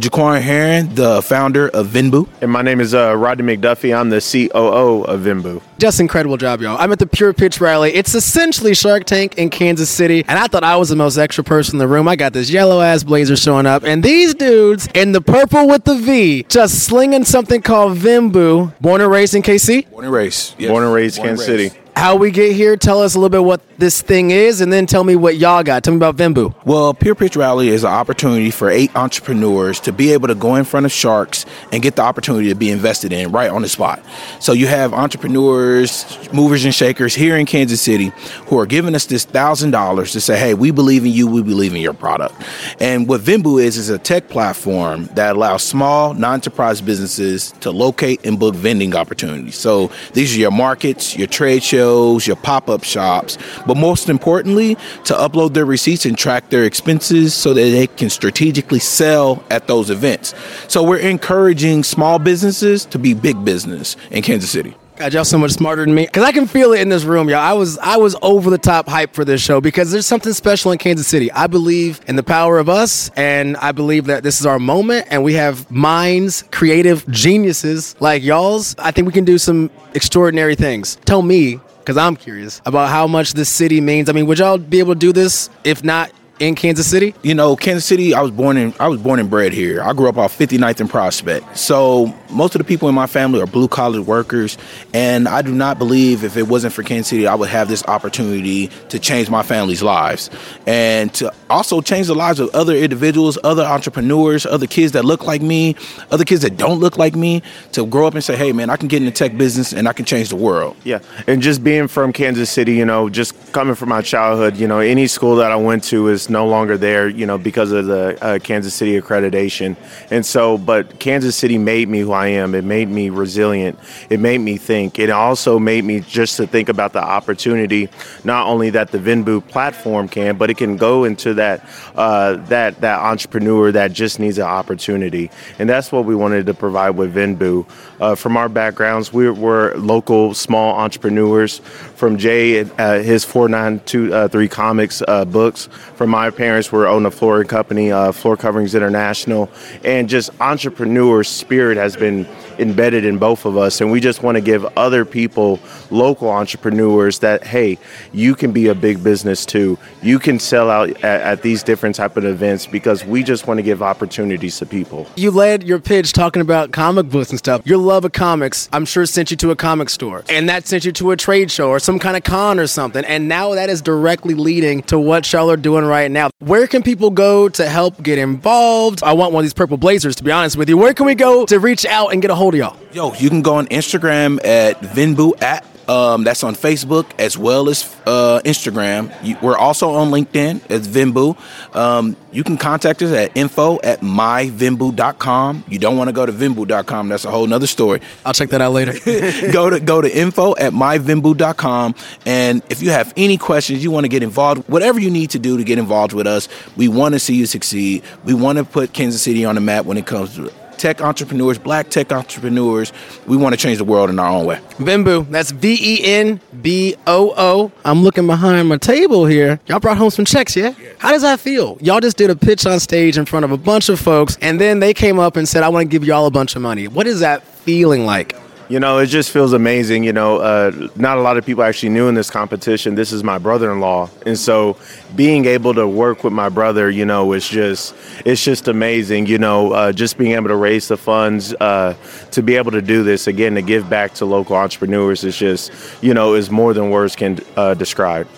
Jaquan 0.00 0.40
Heron, 0.40 0.94
the 0.94 1.20
founder 1.20 1.68
of 1.68 1.88
VenBoo. 1.88 2.26
And 2.40 2.50
my 2.50 2.62
name 2.62 2.80
is 2.80 2.94
uh, 2.94 3.14
Rodney 3.16 3.56
McDuffie. 3.56 3.94
I'm 3.94 4.08
the 4.08 4.20
COO 4.20 5.02
of 5.02 5.20
VenBoo. 5.20 5.60
Just 5.78 6.00
incredible 6.00 6.38
job, 6.38 6.62
y'all. 6.62 6.78
I'm 6.78 6.90
at 6.92 6.98
the 7.00 7.06
Pure 7.06 7.34
Pitch 7.34 7.60
Rally. 7.60 7.92
It's 7.92 8.14
essentially 8.14 8.74
Shark 8.74 9.04
Tank 9.04 9.36
in 9.36 9.50
Kansas 9.50 9.90
City, 9.90 10.24
and 10.26 10.38
I 10.38 10.46
thought 10.46 10.64
I 10.64 10.76
was 10.76 10.88
the 10.88 10.96
most 10.96 11.18
extra 11.18 11.44
person 11.44 11.74
in 11.74 11.78
the 11.80 11.88
room. 11.88 12.08
I 12.08 12.16
got 12.16 12.32
this 12.32 12.48
yellow 12.48 12.80
ass 12.80 13.02
blazer 13.02 13.36
showing 13.36 13.66
up, 13.66 13.82
and 13.82 14.02
these 14.02 14.34
dudes 14.34 14.88
in 14.94 15.12
the 15.12 15.20
purple 15.20 15.68
with 15.68 15.84
the 15.84 15.96
V 15.96 16.44
just 16.44 16.84
slinging 16.86 17.24
something 17.24 17.60
called 17.60 17.98
VenBoo. 17.98 18.80
Born 18.80 19.00
and 19.02 19.10
raised 19.10 19.34
in 19.34 19.42
KC. 19.42 19.90
Born 19.90 20.04
and 20.04 20.14
raised. 20.14 20.54
Yes. 20.58 20.70
Born 20.70 20.84
and 20.84 20.94
raised 20.94 21.16
Born 21.16 21.28
Kansas 21.28 21.48
raised. 21.48 21.72
City. 21.72 21.79
How 21.96 22.16
we 22.16 22.30
get 22.30 22.54
here? 22.54 22.76
Tell 22.76 23.02
us 23.02 23.14
a 23.14 23.18
little 23.18 23.28
bit 23.28 23.44
what 23.44 23.60
this 23.78 24.00
thing 24.00 24.30
is, 24.30 24.60
and 24.60 24.72
then 24.72 24.86
tell 24.86 25.04
me 25.04 25.16
what 25.16 25.36
y'all 25.36 25.62
got. 25.62 25.84
Tell 25.84 25.92
me 25.92 25.98
about 25.98 26.16
VenBoo. 26.16 26.54
Well, 26.64 26.94
Pure 26.94 27.14
Pitch 27.16 27.36
Rally 27.36 27.68
is 27.68 27.84
an 27.84 27.90
opportunity 27.90 28.50
for 28.50 28.70
eight 28.70 28.94
entrepreneurs 28.94 29.80
to 29.80 29.92
be 29.92 30.12
able 30.12 30.28
to 30.28 30.34
go 30.34 30.54
in 30.54 30.64
front 30.64 30.86
of 30.86 30.92
sharks 30.92 31.44
and 31.72 31.82
get 31.82 31.96
the 31.96 32.02
opportunity 32.02 32.48
to 32.48 32.54
be 32.54 32.70
invested 32.70 33.12
in 33.12 33.32
right 33.32 33.50
on 33.50 33.62
the 33.62 33.68
spot. 33.68 34.02
So 34.38 34.52
you 34.52 34.66
have 34.66 34.94
entrepreneurs, 34.94 36.04
movers 36.32 36.64
and 36.64 36.74
shakers 36.74 37.14
here 37.14 37.36
in 37.36 37.44
Kansas 37.44 37.82
City 37.82 38.12
who 38.46 38.58
are 38.58 38.66
giving 38.66 38.94
us 38.94 39.06
this 39.06 39.24
thousand 39.24 39.72
dollars 39.72 40.12
to 40.12 40.20
say, 40.20 40.38
"Hey, 40.38 40.54
we 40.54 40.70
believe 40.70 41.04
in 41.04 41.12
you. 41.12 41.26
We 41.26 41.42
believe 41.42 41.74
in 41.74 41.80
your 41.80 41.94
product." 41.94 42.34
And 42.80 43.08
what 43.08 43.20
VenBoo 43.20 43.62
is 43.62 43.76
is 43.76 43.88
a 43.90 43.98
tech 43.98 44.28
platform 44.28 45.06
that 45.14 45.36
allows 45.36 45.62
small, 45.62 46.14
non-enterprise 46.14 46.80
businesses 46.80 47.52
to 47.60 47.70
locate 47.70 48.24
and 48.24 48.38
book 48.38 48.54
vending 48.54 48.94
opportunities. 48.94 49.56
So 49.56 49.90
these 50.12 50.34
are 50.34 50.38
your 50.38 50.50
markets, 50.50 51.16
your 51.16 51.26
trade 51.26 51.62
shows, 51.62 51.79
your 51.80 52.36
pop-up 52.36 52.84
shops, 52.84 53.38
but 53.66 53.76
most 53.76 54.08
importantly, 54.08 54.76
to 55.04 55.14
upload 55.14 55.54
their 55.54 55.64
receipts 55.64 56.06
and 56.06 56.16
track 56.16 56.50
their 56.50 56.64
expenses 56.64 57.34
so 57.34 57.54
that 57.54 57.62
they 57.62 57.86
can 57.86 58.10
strategically 58.10 58.78
sell 58.78 59.42
at 59.50 59.66
those 59.66 59.90
events. 59.90 60.34
So 60.68 60.82
we're 60.82 60.98
encouraging 60.98 61.82
small 61.82 62.18
businesses 62.18 62.84
to 62.86 62.98
be 62.98 63.14
big 63.14 63.44
business 63.44 63.96
in 64.10 64.22
Kansas 64.22 64.50
City. 64.50 64.74
God, 65.00 65.14
y'all 65.14 65.24
so 65.24 65.38
much 65.38 65.52
smarter 65.52 65.82
than 65.82 65.94
me. 65.94 66.06
Cause 66.08 66.22
I 66.22 66.30
can 66.30 66.46
feel 66.46 66.74
it 66.74 66.80
in 66.82 66.90
this 66.90 67.04
room, 67.04 67.30
y'all. 67.30 67.38
I 67.38 67.54
was 67.54 67.78
I 67.78 67.96
was 67.96 68.14
over 68.20 68.50
the 68.50 68.58
top 68.58 68.86
hype 68.86 69.14
for 69.14 69.24
this 69.24 69.40
show 69.40 69.58
because 69.58 69.90
there's 69.90 70.04
something 70.04 70.34
special 70.34 70.72
in 70.72 70.78
Kansas 70.78 71.06
City. 71.06 71.32
I 71.32 71.46
believe 71.46 72.02
in 72.06 72.16
the 72.16 72.22
power 72.22 72.58
of 72.58 72.68
us, 72.68 73.10
and 73.16 73.56
I 73.56 73.72
believe 73.72 74.04
that 74.06 74.22
this 74.22 74.40
is 74.40 74.44
our 74.44 74.58
moment, 74.58 75.06
and 75.10 75.24
we 75.24 75.32
have 75.34 75.70
minds, 75.70 76.44
creative 76.50 77.08
geniuses 77.08 77.96
like 77.98 78.22
y'all's. 78.22 78.76
I 78.78 78.90
think 78.90 79.06
we 79.06 79.14
can 79.14 79.24
do 79.24 79.38
some 79.38 79.70
extraordinary 79.94 80.54
things. 80.54 80.96
Tell 81.06 81.22
me, 81.22 81.60
because 81.80 81.96
I'm 81.96 82.16
curious 82.16 82.60
about 82.64 82.88
how 82.88 83.06
much 83.06 83.34
this 83.34 83.48
city 83.48 83.80
means. 83.80 84.08
I 84.08 84.12
mean, 84.12 84.26
would 84.26 84.38
y'all 84.38 84.58
be 84.58 84.78
able 84.78 84.94
to 84.94 84.98
do 84.98 85.12
this 85.12 85.50
if 85.64 85.82
not 85.82 86.10
in 86.40 86.54
Kansas 86.54 86.86
City? 86.86 87.14
You 87.22 87.34
know, 87.34 87.54
Kansas 87.54 87.84
City, 87.84 88.14
I 88.14 88.22
was 88.22 88.30
born 88.30 88.56
in 88.56 88.74
I 88.80 88.88
was 88.88 89.00
born 89.00 89.20
and 89.20 89.30
bred 89.30 89.52
here. 89.52 89.82
I 89.82 89.92
grew 89.92 90.08
up 90.08 90.16
off 90.16 90.36
59th 90.36 90.80
and 90.80 90.90
Prospect. 90.90 91.56
So 91.56 92.12
most 92.30 92.54
of 92.54 92.58
the 92.58 92.64
people 92.64 92.88
in 92.88 92.94
my 92.94 93.06
family 93.06 93.40
are 93.40 93.46
blue 93.46 93.68
collar 93.68 94.00
workers 94.00 94.56
and 94.94 95.28
I 95.28 95.42
do 95.42 95.54
not 95.54 95.78
believe 95.78 96.24
if 96.24 96.36
it 96.36 96.48
wasn't 96.48 96.72
for 96.72 96.82
Kansas 96.82 97.08
City 97.08 97.26
I 97.26 97.34
would 97.34 97.50
have 97.50 97.68
this 97.68 97.84
opportunity 97.84 98.68
to 98.88 98.98
change 98.98 99.28
my 99.28 99.42
family's 99.42 99.82
lives 99.82 100.30
and 100.66 101.12
to 101.14 101.32
also 101.50 101.80
change 101.82 102.06
the 102.06 102.14
lives 102.14 102.40
of 102.40 102.48
other 102.54 102.74
individuals, 102.74 103.38
other 103.44 103.62
entrepreneurs, 103.62 104.46
other 104.46 104.66
kids 104.66 104.92
that 104.92 105.04
look 105.04 105.26
like 105.26 105.42
me, 105.42 105.76
other 106.10 106.24
kids 106.24 106.40
that 106.42 106.56
don't 106.56 106.80
look 106.80 106.96
like 106.96 107.14
me 107.14 107.42
to 107.72 107.84
grow 107.86 108.06
up 108.06 108.14
and 108.14 108.24
say, 108.24 108.36
"Hey 108.36 108.52
man, 108.52 108.70
I 108.70 108.76
can 108.76 108.88
get 108.88 108.98
in 108.98 109.04
the 109.04 109.10
tech 109.10 109.36
business 109.36 109.72
and 109.74 109.86
I 109.86 109.92
can 109.92 110.06
change 110.06 110.30
the 110.30 110.36
world." 110.36 110.74
Yeah. 110.84 111.00
And 111.26 111.42
just 111.42 111.62
being 111.62 111.86
from 111.86 112.12
Kansas 112.12 112.48
City, 112.48 112.74
you 112.74 112.86
know, 112.86 113.10
just 113.10 113.34
coming 113.52 113.74
from 113.74 113.90
my 113.90 114.00
childhood, 114.00 114.56
you 114.56 114.66
know, 114.66 114.78
any 114.78 115.06
school 115.06 115.36
that 115.36 115.52
I 115.52 115.56
went 115.56 115.84
to 115.84 116.08
is 116.08 116.20
just 116.20 116.29
no 116.30 116.46
longer 116.46 116.78
there, 116.78 117.08
you 117.08 117.26
know, 117.26 117.36
because 117.36 117.72
of 117.72 117.86
the 117.86 118.16
uh, 118.22 118.38
Kansas 118.38 118.74
City 118.74 119.00
accreditation. 119.00 119.76
And 120.10 120.24
so, 120.24 120.56
but 120.56 120.98
Kansas 120.98 121.36
City 121.36 121.58
made 121.58 121.88
me 121.88 122.00
who 122.00 122.12
I 122.12 122.28
am. 122.28 122.54
It 122.54 122.64
made 122.64 122.88
me 122.88 123.10
resilient. 123.10 123.78
It 124.08 124.20
made 124.20 124.38
me 124.38 124.56
think. 124.56 124.98
It 124.98 125.10
also 125.10 125.58
made 125.58 125.84
me 125.84 126.00
just 126.00 126.36
to 126.36 126.46
think 126.46 126.68
about 126.68 126.92
the 126.92 127.02
opportunity, 127.02 127.88
not 128.24 128.46
only 128.46 128.70
that 128.70 128.90
the 128.90 128.98
VenBoo 128.98 129.46
platform 129.48 130.08
can, 130.08 130.36
but 130.36 130.50
it 130.50 130.56
can 130.56 130.76
go 130.76 131.04
into 131.04 131.34
that 131.34 131.64
uh, 131.96 132.36
that 132.46 132.80
that 132.80 133.00
entrepreneur 133.00 133.72
that 133.72 133.92
just 133.92 134.18
needs 134.18 134.38
an 134.38 134.44
opportunity. 134.44 135.30
And 135.58 135.68
that's 135.68 135.90
what 135.92 136.04
we 136.04 136.14
wanted 136.14 136.46
to 136.46 136.54
provide 136.54 136.90
with 136.90 137.14
VenBoo. 137.14 137.66
Uh, 138.00 138.14
from 138.14 138.36
our 138.36 138.48
backgrounds, 138.48 139.12
we 139.12 139.28
were 139.28 139.74
local 139.76 140.34
small 140.34 140.74
entrepreneurs. 140.76 141.58
From 141.58 142.16
Jay, 142.16 142.60
uh, 142.60 143.02
his 143.02 143.24
4923 143.24 144.48
Comics 144.48 145.02
uh, 145.06 145.24
books. 145.24 145.66
From 145.96 146.10
my 146.10 146.19
parents, 146.28 146.70
we're 146.70 146.86
own 146.86 147.06
a 147.06 147.10
flooring 147.10 147.48
company, 147.48 147.90
uh, 147.90 148.12
Floor 148.12 148.36
Coverings 148.36 148.74
International. 148.74 149.50
And 149.82 150.06
just 150.06 150.28
entrepreneur 150.38 151.24
spirit 151.24 151.78
has 151.78 151.96
been 151.96 152.26
embedded 152.60 153.04
in 153.04 153.18
both 153.18 153.44
of 153.44 153.56
us 153.56 153.80
and 153.80 153.90
we 153.90 154.00
just 154.00 154.22
want 154.22 154.36
to 154.36 154.40
give 154.40 154.64
other 154.76 155.04
people 155.04 155.58
local 155.90 156.28
entrepreneurs 156.28 157.18
that 157.20 157.42
hey 157.44 157.78
you 158.12 158.34
can 158.34 158.52
be 158.52 158.68
a 158.68 158.74
big 158.74 159.02
business 159.02 159.46
too 159.46 159.78
you 160.02 160.18
can 160.18 160.38
sell 160.38 160.70
out 160.70 160.90
at, 161.04 161.20
at 161.20 161.42
these 161.42 161.62
different 161.62 161.96
type 161.96 162.16
of 162.16 162.24
events 162.24 162.66
because 162.66 163.04
we 163.04 163.22
just 163.22 163.46
want 163.46 163.58
to 163.58 163.62
give 163.62 163.82
opportunities 163.82 164.58
to 164.58 164.66
people 164.66 165.06
You 165.16 165.30
led 165.30 165.62
your 165.64 165.78
pitch 165.80 166.12
talking 166.12 166.42
about 166.42 166.72
comic 166.72 167.08
books 167.08 167.30
and 167.30 167.38
stuff. 167.38 167.62
Your 167.64 167.78
love 167.78 168.04
of 168.04 168.12
comics, 168.12 168.68
I'm 168.72 168.84
sure, 168.84 169.06
sent 169.06 169.30
you 169.30 169.36
to 169.38 169.50
a 169.50 169.56
comic 169.56 169.88
store. 169.90 170.24
And 170.28 170.48
that 170.48 170.66
sent 170.66 170.84
you 170.84 170.92
to 170.92 171.10
a 171.12 171.16
trade 171.16 171.50
show 171.50 171.68
or 171.68 171.78
some 171.78 171.98
kind 171.98 172.16
of 172.16 172.24
con 172.24 172.58
or 172.58 172.66
something. 172.66 173.04
And 173.04 173.28
now 173.28 173.54
that 173.54 173.70
is 173.70 173.82
directly 173.82 174.34
leading 174.34 174.82
to 174.84 174.98
what 174.98 175.30
y'all 175.32 175.50
are 175.50 175.56
doing 175.56 175.84
right 175.84 176.10
now. 176.10 176.30
Where 176.38 176.66
can 176.66 176.82
people 176.82 177.10
go 177.10 177.48
to 177.48 177.68
help 177.68 178.02
get 178.02 178.18
involved? 178.18 179.02
I 179.02 179.12
want 179.12 179.32
one 179.32 179.42
of 179.42 179.44
these 179.44 179.54
purple 179.54 179.76
blazers, 179.76 180.16
to 180.16 180.24
be 180.24 180.30
honest 180.30 180.56
with 180.56 180.68
you. 180.68 180.76
Where 180.76 180.94
can 180.94 181.06
we 181.06 181.14
go 181.14 181.46
to 181.46 181.58
reach 181.58 181.84
out 181.86 182.12
and 182.12 182.22
get 182.22 182.30
a 182.30 182.34
hold 182.34 182.49
of 182.54 182.58
y'all? 182.58 182.76
Yo, 182.92 183.14
you 183.14 183.28
can 183.28 183.42
go 183.42 183.54
on 183.54 183.66
Instagram 183.68 184.44
at 184.44 184.80
VenBoo 184.80 185.40
app. 185.42 185.66
Um, 185.88 186.22
that's 186.22 186.44
on 186.44 186.54
Facebook 186.54 187.10
as 187.18 187.36
well 187.36 187.68
as 187.68 187.82
uh, 188.06 188.40
Instagram. 188.44 189.12
You, 189.24 189.36
we're 189.42 189.56
also 189.56 189.90
on 189.90 190.10
LinkedIn 190.10 190.70
as 190.70 190.86
VenBoo. 190.86 191.36
Um, 191.74 192.16
you 192.30 192.44
can 192.44 192.56
contact 192.58 193.02
us 193.02 193.12
at 193.12 193.36
info 193.36 193.80
at 193.82 194.00
myvenboo.com. 194.00 195.64
You 195.68 195.80
don't 195.80 195.96
want 195.96 196.06
to 196.06 196.12
go 196.12 196.24
to 196.24 196.32
venboo.com. 196.32 197.08
That's 197.08 197.24
a 197.24 197.30
whole 197.32 197.44
nother 197.48 197.66
story. 197.66 198.00
I'll 198.24 198.32
check 198.32 198.50
that 198.50 198.60
out 198.60 198.72
later. 198.72 198.92
go 199.52 199.70
to 199.70 199.80
go 199.80 200.00
to 200.00 200.16
info 200.16 200.54
at 200.56 200.72
myvenboo.com. 200.72 201.96
And 202.24 202.62
if 202.70 202.82
you 202.82 202.90
have 202.90 203.12
any 203.16 203.36
questions, 203.36 203.82
you 203.82 203.90
want 203.90 204.04
to 204.04 204.08
get 204.08 204.22
involved, 204.22 204.68
whatever 204.68 205.00
you 205.00 205.10
need 205.10 205.30
to 205.30 205.40
do 205.40 205.56
to 205.56 205.64
get 205.64 205.80
involved 205.80 206.12
with 206.12 206.28
us, 206.28 206.48
we 206.76 206.86
want 206.86 207.14
to 207.14 207.18
see 207.18 207.34
you 207.34 207.46
succeed. 207.46 208.04
We 208.22 208.34
want 208.34 208.58
to 208.58 208.64
put 208.64 208.92
Kansas 208.92 209.22
City 209.22 209.44
on 209.44 209.56
the 209.56 209.60
map 209.60 209.86
when 209.86 209.96
it 209.96 210.06
comes 210.06 210.36
to 210.36 210.52
tech 210.80 211.00
entrepreneurs, 211.02 211.58
black 211.58 211.90
tech 211.90 212.10
entrepreneurs. 212.10 212.92
We 213.26 213.36
want 213.36 213.52
to 213.52 213.56
change 213.56 213.78
the 213.78 213.84
world 213.84 214.10
in 214.10 214.18
our 214.18 214.30
own 214.30 214.46
way. 214.46 214.60
VenBoo, 214.78 215.30
that's 215.30 215.50
V 215.50 215.78
E 215.80 216.04
N 216.04 216.40
B 216.62 216.96
O 217.06 217.34
O. 217.36 217.72
I'm 217.84 218.02
looking 218.02 218.26
behind 218.26 218.68
my 218.68 218.78
table 218.78 219.26
here. 219.26 219.60
Y'all 219.66 219.78
brought 219.78 219.98
home 219.98 220.10
some 220.10 220.24
checks, 220.24 220.56
yeah? 220.56 220.74
How 220.98 221.12
does 221.12 221.22
that 221.22 221.38
feel? 221.38 221.76
Y'all 221.80 222.00
just 222.00 222.16
did 222.16 222.30
a 222.30 222.36
pitch 222.36 222.66
on 222.66 222.80
stage 222.80 223.18
in 223.18 223.26
front 223.26 223.44
of 223.44 223.52
a 223.52 223.58
bunch 223.58 223.88
of 223.88 224.00
folks, 224.00 224.38
and 224.40 224.60
then 224.60 224.80
they 224.80 224.94
came 224.94 225.18
up 225.18 225.36
and 225.36 225.46
said, 225.48 225.62
I 225.62 225.68
want 225.68 225.84
to 225.84 225.88
give 225.88 226.04
y'all 226.04 226.26
a 226.26 226.30
bunch 226.30 226.56
of 226.56 226.62
money. 226.62 226.88
What 226.88 227.06
is 227.06 227.20
that 227.20 227.44
feeling 227.44 228.06
like? 228.06 228.34
You 228.70 228.78
know, 228.78 228.98
it 228.98 229.06
just 229.06 229.32
feels 229.32 229.52
amazing. 229.52 230.04
You 230.04 230.12
know, 230.12 230.36
uh, 230.36 230.70
not 230.94 231.18
a 231.18 231.20
lot 231.22 231.36
of 231.36 231.44
people 231.44 231.64
actually 231.64 231.88
knew 231.88 232.06
in 232.06 232.14
this 232.14 232.30
competition. 232.30 232.94
This 232.94 233.10
is 233.10 233.24
my 233.24 233.36
brother-in-law, 233.36 234.08
and 234.24 234.38
so 234.38 234.76
being 235.16 235.46
able 235.46 235.74
to 235.74 235.88
work 235.88 236.22
with 236.22 236.32
my 236.32 236.48
brother, 236.48 236.88
you 236.88 237.04
know, 237.04 237.32
is 237.32 237.48
just 237.48 237.96
it's 238.24 238.44
just 238.44 238.68
amazing. 238.68 239.26
You 239.26 239.38
know, 239.38 239.72
uh, 239.72 239.90
just 239.90 240.16
being 240.16 240.34
able 240.34 240.46
to 240.50 240.56
raise 240.56 240.86
the 240.86 240.96
funds 240.96 241.52
uh, 241.54 241.96
to 242.30 242.42
be 242.44 242.54
able 242.54 242.70
to 242.70 242.80
do 242.80 243.02
this 243.02 243.26
again 243.26 243.56
to 243.56 243.62
give 243.62 243.90
back 243.90 244.14
to 244.14 244.24
local 244.24 244.54
entrepreneurs 244.54 245.24
is 245.24 245.36
just 245.36 245.72
you 246.00 246.14
know 246.14 246.34
is 246.34 246.48
more 246.48 246.72
than 246.72 246.90
words 246.90 247.16
can 247.16 247.40
uh, 247.56 247.74
describe. 247.74 248.28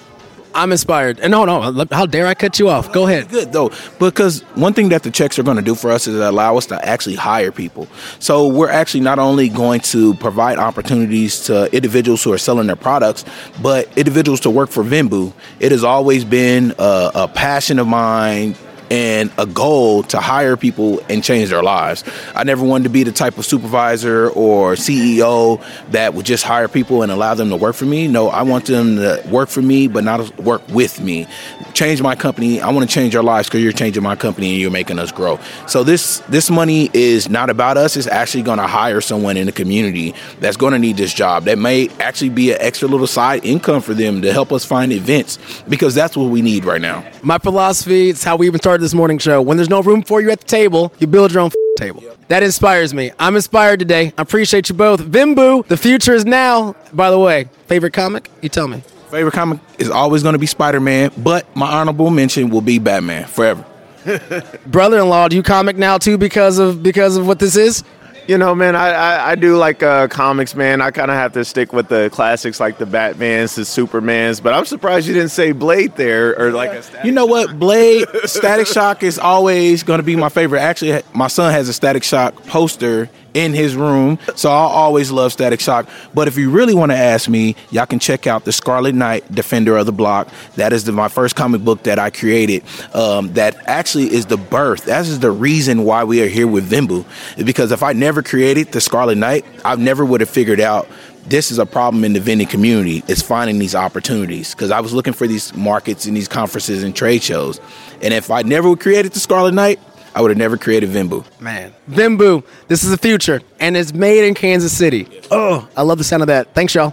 I'm 0.55 0.73
inspired. 0.73 1.21
And 1.21 1.31
no, 1.31 1.45
no, 1.45 1.87
how 1.91 2.07
dare 2.07 2.27
I 2.27 2.35
cut 2.35 2.59
you 2.59 2.69
off? 2.69 2.93
Go 2.93 3.07
ahead. 3.07 3.29
Good 3.29 3.53
though, 3.53 3.71
because 3.99 4.43
one 4.55 4.75
thing 4.75 4.91
that 4.91 5.03
the 5.03 5.11
checks 5.11 5.39
are 5.39 5.43
going 5.43 5.57
to 5.57 5.63
do 5.63 5.75
for 5.75 5.91
us 5.91 6.07
is 6.07 6.19
allow 6.19 6.57
us 6.57 6.67
to 6.67 6.85
actually 6.87 7.17
hire 7.17 7.53
people. 7.53 7.89
So 8.19 8.49
we're 8.49 8.71
actually 8.71 9.01
not 9.01 9.19
only 9.19 9.49
going 9.49 9.81
to 9.81 10.15
provide 10.15 10.59
opportunities 10.59 11.41
to 11.47 11.75
individuals 11.75 12.23
who 12.23 12.33
are 12.33 12.39
selling 12.39 12.67
their 12.67 12.77
products, 12.77 13.25
but 13.63 13.97
individuals 13.97 14.41
to 14.41 14.51
work 14.51 14.71
for 14.71 14.83
VenBoo. 14.83 15.33
It 15.61 15.73
has 15.73 15.85
always 15.85 16.25
been 16.25 16.75
a, 16.79 17.11
a 17.15 17.29
passion 17.29 17.79
of 17.79 17.87
mine 17.87 18.57
and 18.93 19.33
a 19.39 19.47
goal 19.47 20.03
to 20.03 20.21
hire 20.21 20.55
people 20.55 21.01
and 21.09 21.25
change 21.25 21.49
their 21.49 21.63
lives. 21.63 22.05
I 22.35 22.45
never 22.45 22.63
wanted 22.63 22.85
to 22.85 22.91
be 22.91 23.05
the 23.05 23.11
type 23.11 23.39
of 23.39 23.47
supervisor 23.47 24.29
or 24.29 24.75
CEO 24.75 25.65
that 25.93 26.13
would 26.13 26.27
just 26.27 26.45
hire 26.45 26.69
people 26.69 27.03
and 27.03 27.11
allow 27.11 27.33
them 27.33 27.49
to 27.49 27.57
work 27.57 27.75
for 27.75 27.87
me. 27.87 28.07
No, 28.07 28.29
I 28.29 28.43
want 28.43 28.67
them 28.67 28.97
to 28.97 29.25
work 29.31 29.49
for 29.49 29.63
me, 29.63 29.89
but 29.89 30.05
not 30.05 30.39
work 30.39 30.61
with 30.69 31.01
me. 31.01 31.27
Change 31.73 32.03
my 32.03 32.15
company. 32.15 32.61
I 32.61 32.71
want 32.71 32.87
to 32.87 32.95
change 32.95 33.15
your 33.15 33.23
lives 33.23 33.49
because 33.49 33.63
you're 33.63 33.73
changing 33.73 34.03
my 34.03 34.15
company 34.15 34.51
and 34.51 34.61
you're 34.61 34.71
making 34.71 34.99
us 34.99 35.11
grow. 35.11 35.41
So 35.67 35.85
this 35.85 36.19
this 36.29 36.51
money 36.51 36.91
is 36.93 37.31
not 37.31 37.49
about 37.49 37.79
us. 37.79 37.97
It's 37.97 38.07
actually 38.07 38.43
going 38.43 38.59
to 38.59 38.67
hire 38.67 39.01
someone 39.01 39.39
in 39.39 39.47
the 39.47 39.53
community 39.53 40.15
that's 40.41 40.59
going 40.59 40.75
to 40.75 40.79
need 40.79 40.99
this 40.99 41.15
job. 41.15 41.45
That 41.45 41.57
may 41.57 41.89
actually 41.99 42.29
be 42.29 42.53
an 42.53 42.59
extra 42.61 42.89
little 42.89 43.07
side 43.07 43.43
income 43.43 43.81
for 43.81 43.95
them 43.95 44.21
to 44.21 44.35
help 44.35 44.53
us 44.53 44.67
find 44.67 44.93
events 44.93 45.39
because 45.67 45.95
that's 45.95 46.15
what 46.15 46.29
we 46.29 46.43
need 46.43 46.67
right 46.67 46.81
now. 46.81 47.11
My 47.23 47.39
philosophy, 47.39 48.11
it's 48.11 48.23
how 48.23 48.37
we 48.37 48.49
even 48.49 48.61
started 48.61 48.82
this 48.83 48.93
morning 48.95 49.19
show. 49.19 49.41
When 49.41 49.57
there's 49.57 49.71
no 49.71 49.81
room 49.81 50.03
for 50.03 50.21
you 50.21 50.31
at 50.31 50.41
the 50.41 50.47
table, 50.47 50.93
you 50.99 51.07
build 51.07 51.33
your 51.33 51.43
own 51.43 51.47
f- 51.47 51.55
table. 51.79 52.03
That 52.29 52.43
inspires 52.43 52.93
me. 52.93 53.13
I'm 53.19 53.37
inspired 53.37 53.79
today. 53.79 54.13
I 54.19 54.23
appreciate 54.23 54.69
you 54.69 54.75
both. 54.75 55.01
VenBoo, 55.01 55.67
the 55.69 55.77
future 55.77 56.13
is 56.13 56.25
now. 56.25 56.75
By 56.93 57.11
the 57.11 57.19
way, 57.19 57.49
favorite 57.67 57.93
comic? 57.93 58.31
You 58.43 58.49
tell 58.49 58.69
me. 58.69 58.83
Favorite 59.11 59.33
comic 59.33 59.61
is 59.79 59.91
always 59.91 60.23
going 60.23 60.33
to 60.35 60.39
be 60.39 60.47
Spider 60.47 60.81
Man, 60.81 61.11
but 61.19 61.55
my 61.57 61.67
honorable 61.67 62.11
mention 62.11 62.51
will 62.51 62.61
be 62.61 62.79
Batman 62.79 63.27
forever. 63.27 63.65
Brother-in-law, 64.67 65.29
do 65.29 65.37
you 65.37 65.43
comic 65.43 65.77
now 65.77 65.97
too 65.99 66.19
because 66.19 66.59
of 66.59 66.83
because 66.83 67.17
of 67.17 67.27
what 67.27 67.39
this 67.39 67.57
is? 67.57 67.85
You 68.29 68.39
know, 68.39 68.55
man, 68.55 68.77
I, 68.77 68.91
I, 68.91 69.31
I 69.31 69.35
do 69.35 69.57
like 69.57 69.83
uh, 69.83 70.07
comics, 70.07 70.55
man. 70.55 70.81
I 70.81 70.93
kind 70.93 71.11
of 71.11 71.17
have 71.17 71.33
to 71.33 71.45
stick 71.45 71.73
with 71.73 71.89
the 71.89 72.09
classics 72.13 72.61
like 72.61 72.79
the 72.79 72.85
Batmans, 72.85 73.57
the 73.57 73.63
Supermans, 73.63 74.43
but 74.43 74.55
I'm 74.55 74.65
surprised 74.65 75.09
you 75.09 75.15
didn't 75.15 75.31
say 75.31 75.53
Blade 75.53 75.97
there 75.97 76.39
or 76.39 76.53
like 76.53 76.71
a 76.71 76.83
You 77.05 77.13
know 77.13 77.27
what? 77.27 77.59
Blade, 77.59 78.07
Static 78.25 78.69
Shock 78.69 79.03
is 79.03 79.19
always 79.19 79.83
going 79.83 79.99
to 79.99 80.05
be 80.05 80.15
my 80.15 80.29
favorite. 80.29 80.61
Actually, 80.61 81.03
my 81.13 81.27
son 81.27 81.53
has 81.53 81.69
a 81.69 81.73
Static 81.73 82.05
Shock 82.05 82.35
poster 82.47 83.11
in 83.35 83.53
his 83.53 83.75
room, 83.75 84.19
so 84.35 84.51
I'll 84.51 84.69
always 84.69 85.11
love 85.11 85.33
Static 85.33 85.61
Shock. 85.61 85.89
But 86.15 86.29
if 86.29 86.37
you 86.37 86.51
really 86.51 86.75
want 86.75 86.93
to 86.93 86.97
ask 86.97 87.29
me, 87.29 87.57
y'all 87.71 87.87
can 87.87 87.99
check 87.99 88.27
out 88.27 88.45
the 88.45 88.53
Scarlet 88.53 88.95
Knight, 88.95 89.33
Defender 89.33 89.77
of 89.77 89.87
the 89.87 89.93
Block. 89.93 90.29
That 90.57 90.73
is 90.73 90.85
the, 90.85 90.93
my 90.93 91.09
first 91.09 91.37
comic 91.37 91.63
book 91.63 91.85
that 91.85 91.99
I 91.99 92.11
created. 92.11 92.63
Um, 92.95 93.33
that 93.35 93.57
actually 93.67 94.13
is 94.13 94.27
the 94.27 94.37
birth. 94.37 94.87
That 94.87 95.07
is 95.07 95.21
the 95.21 95.31
reason 95.31 95.85
why 95.85 96.05
we 96.05 96.23
are 96.23 96.29
here 96.29 96.47
with 96.47 96.71
VenBoo. 96.71 97.05
Because 97.45 97.73
if 97.73 97.83
I 97.83 97.93
never 97.93 98.23
created 98.23 98.73
the 98.73 98.81
Scarlet 98.81 99.19
Knight, 99.19 99.45
I 99.65 99.77
never 99.77 100.05
would 100.05 100.21
have 100.21 100.31
figured 100.31 100.61
out 100.61 100.89
this 101.25 101.53
is 101.53 101.59
a 101.59 101.67
problem 101.67 102.05
in 102.05 102.13
the 102.13 102.21
vending 102.21 102.49
community 102.49 103.03
is 103.07 103.23
finding 103.23 103.59
these 103.59 103.75
opportunities 103.75 104.55
because 104.55 104.71
i 104.71 104.81
was 104.81 104.93
looking 104.93 105.13
for 105.13 105.27
these 105.27 105.55
markets 105.55 106.05
and 106.07 106.17
these 106.17 106.29
conferences 106.29 106.83
and 106.83 106.97
trade 106.97 107.23
shows 107.23 107.61
and 108.03 108.13
if 108.13 108.31
i 108.31 108.43
never 108.43 108.75
created 108.77 109.13
the 109.13 109.21
scarlet 109.21 109.55
knight 109.55 109.79
i 110.15 110.21
would 110.21 110.31
have 110.31 110.39
never 110.39 110.57
created 110.57 110.91
VenBoo 110.91 111.25
Man, 111.41 111.73
VenBoo, 111.91 112.45
this 112.69 112.85
is 112.85 112.91
the 112.91 112.99
future, 112.99 113.41
and 113.61 113.77
it's 113.77 113.93
made 113.93 114.25
in 114.27 114.35
Kansas 114.35 114.77
City. 114.77 115.09
Oh, 115.31 115.69
I 115.77 115.83
love 115.83 115.99
the 115.99 116.05
sound 116.05 116.23
of 116.23 116.27
that. 116.29 116.55
Thanks, 116.55 116.75
y'all. 116.75 116.93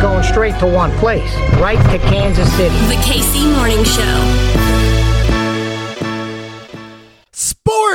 Going 0.00 0.22
straight 0.22 0.58
to 0.60 0.66
one 0.66 0.90
place, 0.98 1.34
right 1.58 1.78
to 1.90 1.98
Kansas 1.98 2.52
City. 2.56 2.74
The 2.86 3.00
KC 3.02 3.56
Morning 3.56 3.82
Show. 3.84 4.95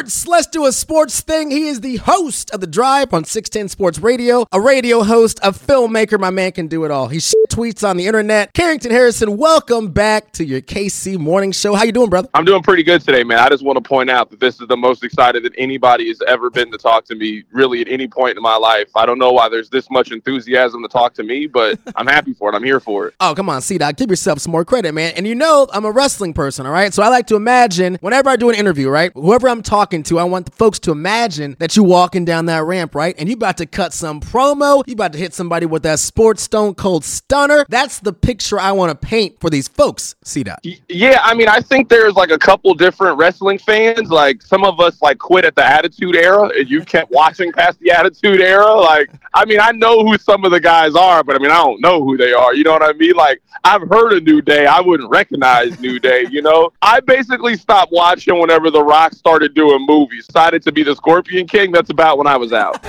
Sports. 0.09 0.27
Let's 0.27 0.47
do 0.47 0.65
a 0.65 0.71
sports 0.71 1.21
thing. 1.21 1.51
He 1.51 1.67
is 1.67 1.81
the 1.81 1.97
host 1.97 2.49
of 2.51 2.61
The 2.61 2.67
Drive 2.67 3.13
on 3.13 3.23
610 3.23 3.69
Sports 3.69 3.99
Radio, 3.99 4.47
a 4.51 4.59
radio 4.59 5.03
host, 5.03 5.39
a 5.43 5.51
filmmaker. 5.51 6.19
My 6.19 6.31
man 6.31 6.53
can 6.53 6.67
do 6.67 6.85
it 6.85 6.91
all. 6.91 7.07
He 7.07 7.19
sh- 7.19 7.33
tweets 7.51 7.87
on 7.87 7.97
the 7.97 8.07
internet. 8.07 8.53
Carrington 8.53 8.91
Harrison, 8.91 9.37
welcome 9.37 9.89
back 9.89 10.31
to 10.31 10.45
your 10.45 10.61
KC 10.61 11.17
Morning 11.17 11.51
Show. 11.51 11.75
How 11.75 11.83
you 11.83 11.91
doing, 11.91 12.09
brother? 12.09 12.29
I'm 12.33 12.45
doing 12.45 12.63
pretty 12.63 12.81
good 12.81 13.01
today, 13.01 13.23
man. 13.23 13.39
I 13.39 13.49
just 13.49 13.63
want 13.63 13.75
to 13.75 13.87
point 13.87 14.09
out 14.09 14.29
that 14.31 14.39
this 14.39 14.61
is 14.61 14.67
the 14.69 14.77
most 14.77 15.03
excited 15.03 15.43
that 15.43 15.53
anybody 15.57 16.07
has 16.07 16.21
ever 16.27 16.49
been 16.49 16.71
to 16.71 16.77
talk 16.77 17.03
to 17.05 17.15
me, 17.15 17.43
really, 17.51 17.81
at 17.81 17.89
any 17.89 18.07
point 18.07 18.37
in 18.37 18.41
my 18.41 18.55
life. 18.55 18.87
I 18.95 19.05
don't 19.05 19.19
know 19.19 19.33
why 19.33 19.49
there's 19.49 19.69
this 19.69 19.91
much 19.91 20.11
enthusiasm 20.11 20.81
to 20.81 20.87
talk 20.87 21.13
to 21.15 21.23
me, 21.23 21.45
but 21.45 21.77
I'm 21.97 22.07
happy 22.07 22.33
for 22.33 22.49
it. 22.49 22.55
I'm 22.55 22.63
here 22.63 22.79
for 22.79 23.07
it. 23.07 23.15
Oh, 23.19 23.33
come 23.35 23.49
on, 23.49 23.61
C 23.61 23.77
Doc. 23.77 23.97
Give 23.97 24.09
yourself 24.09 24.39
some 24.39 24.51
more 24.51 24.63
credit, 24.63 24.93
man. 24.93 25.13
And 25.17 25.27
you 25.27 25.35
know, 25.35 25.67
I'm 25.73 25.83
a 25.83 25.91
wrestling 25.91 26.33
person, 26.33 26.65
all 26.65 26.71
right? 26.71 26.93
So 26.93 27.03
I 27.03 27.09
like 27.09 27.27
to 27.27 27.35
imagine 27.35 27.97
whenever 27.99 28.29
I 28.29 28.37
do 28.37 28.49
an 28.49 28.55
interview, 28.55 28.89
right? 28.89 29.11
Whoever 29.13 29.49
I'm 29.49 29.61
talking 29.61 29.90
talking 29.91 30.03
to, 30.03 30.19
I 30.19 30.23
want 30.23 30.45
the 30.45 30.51
folks 30.53 30.79
to 30.79 30.91
imagine 30.91 31.57
that 31.59 31.75
you 31.75 31.83
walking 31.83 32.23
down 32.23 32.45
that 32.45 32.63
ramp, 32.63 32.95
right? 32.95 33.13
And 33.17 33.27
you 33.27 33.35
about 33.35 33.57
to 33.57 33.65
cut 33.65 33.91
some 33.91 34.21
promo. 34.21 34.83
You 34.87 34.93
about 34.93 35.11
to 35.13 35.19
hit 35.19 35.33
somebody 35.33 35.65
with 35.65 35.83
that 35.83 35.99
sports 35.99 36.43
stone 36.43 36.75
cold 36.75 37.03
stunner. 37.03 37.65
That's 37.67 37.99
the 37.99 38.13
picture 38.13 38.57
I 38.57 38.71
want 38.71 38.89
to 38.91 39.07
paint 39.07 39.39
for 39.41 39.49
these 39.49 39.67
folks. 39.67 40.15
See 40.23 40.43
that? 40.43 40.61
Yeah, 40.87 41.19
I 41.21 41.33
mean, 41.33 41.49
I 41.49 41.59
think 41.59 41.89
there's 41.89 42.13
like 42.13 42.31
a 42.31 42.39
couple 42.39 42.73
different 42.73 43.17
wrestling 43.17 43.57
fans. 43.57 44.09
Like 44.09 44.41
some 44.41 44.63
of 44.63 44.79
us 44.79 45.01
like 45.01 45.17
quit 45.17 45.43
at 45.43 45.55
the 45.55 45.65
Attitude 45.65 46.15
Era, 46.15 46.49
and 46.57 46.69
you 46.69 46.85
kept 46.85 47.11
watching 47.11 47.51
past 47.51 47.77
the 47.79 47.91
Attitude 47.91 48.39
Era. 48.39 48.73
Like, 48.73 49.11
I 49.33 49.43
mean, 49.43 49.59
I 49.59 49.71
know 49.71 50.05
who 50.05 50.17
some 50.17 50.45
of 50.45 50.51
the 50.51 50.61
guys 50.61 50.95
are, 50.95 51.21
but 51.23 51.35
I 51.35 51.39
mean, 51.39 51.51
I 51.51 51.55
don't 51.55 51.81
know 51.81 52.01
who 52.01 52.15
they 52.15 52.31
are. 52.31 52.55
You 52.55 52.63
know 52.63 52.71
what 52.71 52.83
I 52.83 52.93
mean? 52.93 53.15
Like, 53.15 53.41
I've 53.65 53.87
heard 53.89 54.13
of 54.13 54.23
New 54.23 54.41
Day, 54.41 54.65
I 54.65 54.79
wouldn't 54.79 55.09
recognize 55.09 55.79
New 55.81 55.99
Day. 55.99 56.25
You 56.29 56.41
know, 56.41 56.71
I 56.81 57.01
basically 57.01 57.57
stopped 57.57 57.91
watching 57.91 58.39
whenever 58.39 58.71
The 58.71 58.83
Rock 58.83 59.13
started 59.13 59.53
doing 59.53 59.80
movies. 59.85 60.27
Decided 60.27 60.63
to 60.63 60.71
be 60.71 60.83
the 60.83 60.95
Scorpion 60.95 61.47
King. 61.47 61.71
That's 61.71 61.89
about 61.89 62.17
when 62.17 62.27
I 62.27 62.37
was 62.37 62.53
out. 62.53 62.83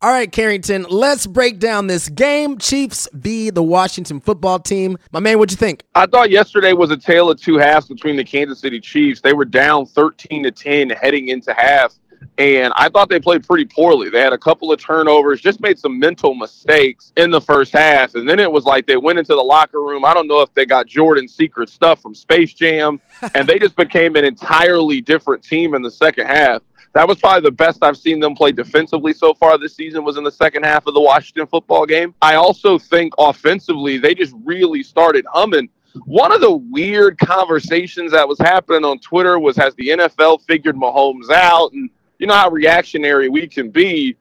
All 0.00 0.12
right, 0.12 0.30
Carrington, 0.30 0.86
let's 0.88 1.26
break 1.26 1.58
down 1.58 1.88
this 1.88 2.08
game. 2.08 2.58
Chiefs 2.58 3.08
v. 3.12 3.50
the 3.50 3.64
Washington 3.64 4.20
football 4.20 4.60
team. 4.60 4.96
My 5.10 5.18
man, 5.18 5.38
what'd 5.38 5.50
you 5.50 5.56
think? 5.56 5.82
I 5.96 6.06
thought 6.06 6.30
yesterday 6.30 6.72
was 6.72 6.92
a 6.92 6.96
tale 6.96 7.28
of 7.28 7.40
two 7.42 7.58
halves 7.58 7.88
between 7.88 8.14
the 8.14 8.22
Kansas 8.22 8.60
City 8.60 8.78
Chiefs. 8.78 9.20
They 9.20 9.32
were 9.32 9.44
down 9.44 9.86
13 9.86 10.44
to 10.44 10.52
10 10.52 10.90
heading 10.90 11.28
into 11.30 11.52
half, 11.52 11.94
and 12.38 12.72
I 12.76 12.88
thought 12.88 13.08
they 13.08 13.20
played 13.20 13.46
pretty 13.46 13.64
poorly. 13.64 14.10
They 14.10 14.20
had 14.20 14.32
a 14.32 14.38
couple 14.38 14.72
of 14.72 14.80
turnovers, 14.80 15.40
just 15.40 15.60
made 15.60 15.78
some 15.78 15.98
mental 15.98 16.34
mistakes 16.34 17.12
in 17.16 17.30
the 17.30 17.40
first 17.40 17.72
half, 17.72 18.14
and 18.14 18.28
then 18.28 18.38
it 18.38 18.50
was 18.50 18.64
like 18.64 18.86
they 18.86 18.96
went 18.96 19.18
into 19.18 19.34
the 19.34 19.42
locker 19.42 19.80
room. 19.80 20.04
I 20.04 20.14
don't 20.14 20.28
know 20.28 20.40
if 20.40 20.52
they 20.54 20.64
got 20.64 20.86
Jordan's 20.86 21.34
secret 21.34 21.68
stuff 21.68 22.00
from 22.00 22.14
Space 22.14 22.54
Jam, 22.54 23.00
and 23.34 23.48
they 23.48 23.58
just 23.58 23.76
became 23.76 24.16
an 24.16 24.24
entirely 24.24 25.00
different 25.00 25.42
team 25.42 25.74
in 25.74 25.82
the 25.82 25.90
second 25.90 26.26
half 26.26 26.62
that 26.94 27.06
was 27.06 27.18
probably 27.18 27.42
the 27.42 27.52
best 27.52 27.82
I've 27.82 27.96
seen 27.96 28.20
them 28.20 28.34
play 28.34 28.52
defensively 28.52 29.12
so 29.12 29.34
far 29.34 29.58
this 29.58 29.76
season 29.76 30.04
was 30.04 30.16
in 30.16 30.24
the 30.24 30.32
second 30.32 30.64
half 30.64 30.86
of 30.86 30.94
the 30.94 31.00
Washington 31.00 31.46
football 31.46 31.86
game. 31.86 32.14
I 32.22 32.36
also 32.36 32.78
think 32.78 33.12
offensively 33.18 33.98
they 33.98 34.14
just 34.14 34.34
really 34.44 34.82
started 34.82 35.26
humming. 35.32 35.68
One 36.06 36.32
of 36.32 36.40
the 36.40 36.54
weird 36.54 37.18
conversations 37.18 38.12
that 38.12 38.26
was 38.26 38.38
happening 38.38 38.84
on 38.84 38.98
Twitter 38.98 39.38
was 39.38 39.56
has 39.56 39.74
the 39.74 39.88
NFL 39.88 40.42
figured 40.42 40.76
Mahomes 40.76 41.30
out 41.30 41.72
and 41.72 41.90
you 42.18 42.26
know 42.26 42.34
how 42.34 42.50
reactionary 42.50 43.28
we 43.28 43.46
can 43.46 43.70
be 43.70 44.16